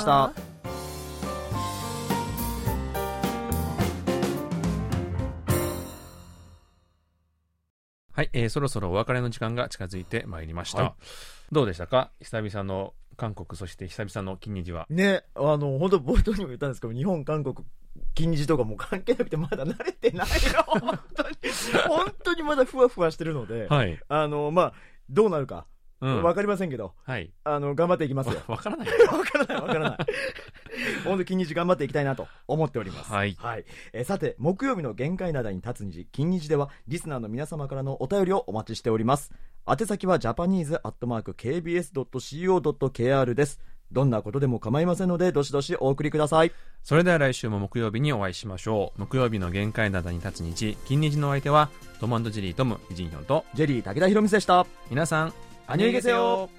[0.06, 0.32] た
[8.18, 10.94] はい、えーそろそろお別れの時間が近づいてまいりました、はい。
[11.52, 12.10] どうでしたか？
[12.20, 14.88] 久々の韓国そして久々の金日は。
[14.90, 17.58] ね、あの、本当冒頭にも言ったんですけど、日本、韓国、
[18.16, 20.64] 金日とかもう関係なくてまだ慣れてないよ。
[20.66, 21.36] 本当に、
[21.88, 24.74] 本当にまだふわふわしてるので、はい、あの、まあ、
[25.12, 25.68] どうなるか、
[26.02, 26.24] うん。
[26.24, 27.32] わかりませんけど、はい。
[27.44, 28.42] あの、頑張っていきますよ。
[28.48, 28.88] わ わからない。
[28.88, 29.98] わからない、わからない。
[31.08, 33.12] 本当金日頑張っていきたいなと思っております。
[33.12, 33.38] はい
[33.94, 39.32] えーさて、木曜日の限界灘に立つ日、金日では、リスナーの皆様からのお便りをお待ちしております。
[39.68, 43.60] 宛先はジャパニーズアットマーク KBS.CO.KR です。
[43.92, 46.52] どんなことでも構いませんので、どしどしお送りください。
[46.84, 54.66] それでは来週も木曜日にお会いしましょう木曜日の限界灘に立つ日金日のお相手はトムジェリートムイジンヒョンとジェリー武田博美でした。
[54.90, 55.34] 皆さん
[55.68, 56.50] アニュイゲセヨ